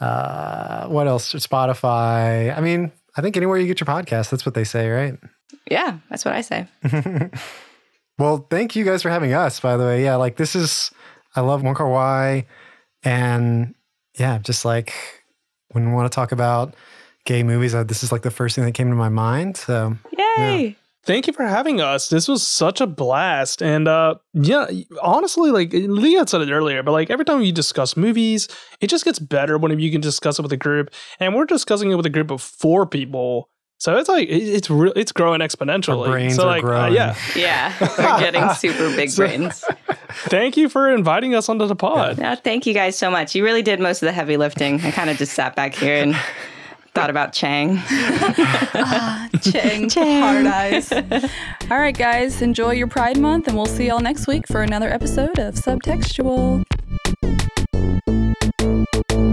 [0.00, 1.34] uh, what else?
[1.34, 2.56] Spotify.
[2.56, 5.18] I mean, I think anywhere you get your podcast, that's what they say, right?
[5.70, 6.66] Yeah, that's what I say.
[8.18, 10.02] Well, thank you guys for having us, by the way.
[10.02, 10.90] Yeah, like this is,
[11.36, 12.46] I love Wong Kar Wai.
[13.04, 13.74] And
[14.18, 14.92] yeah, just like
[15.72, 16.74] when we want to talk about
[17.26, 19.56] gay movies, uh, this is like the first thing that came to my mind.
[19.58, 20.76] So Yay!
[21.08, 22.10] Thank you for having us.
[22.10, 23.62] This was such a blast.
[23.62, 24.66] And uh yeah,
[25.00, 28.46] honestly, like Leah said it earlier, but like every time you discuss movies,
[28.82, 30.90] it just gets better when you can discuss it with a group.
[31.18, 33.48] And we're discussing it with a group of four people.
[33.78, 36.08] So it's like it's real it's growing exponentially.
[36.08, 37.16] Our brains so are like uh, yeah.
[37.34, 39.64] Yeah, we're getting super big So- brains.
[40.10, 42.18] Thank you for inviting us onto the pod.
[42.18, 43.34] No, thank you guys so much.
[43.34, 44.80] You really did most of the heavy lifting.
[44.82, 46.16] I kind of just sat back here and
[46.98, 47.80] thought about Chang.
[48.80, 50.92] Ah, Chang, hard eyes.
[50.92, 54.88] All right, guys, enjoy your Pride Month, and we'll see y'all next week for another
[54.88, 56.64] episode of Subtextual.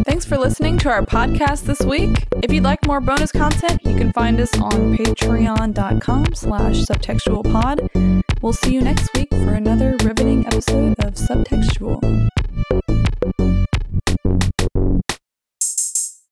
[0.04, 2.28] Thanks for listening to our podcast this week.
[2.44, 8.24] If you'd like more bonus content, you can find us on patreon.com slash subtextualpod.
[8.42, 12.30] We'll see you next week for another riveting episode of Subtextual.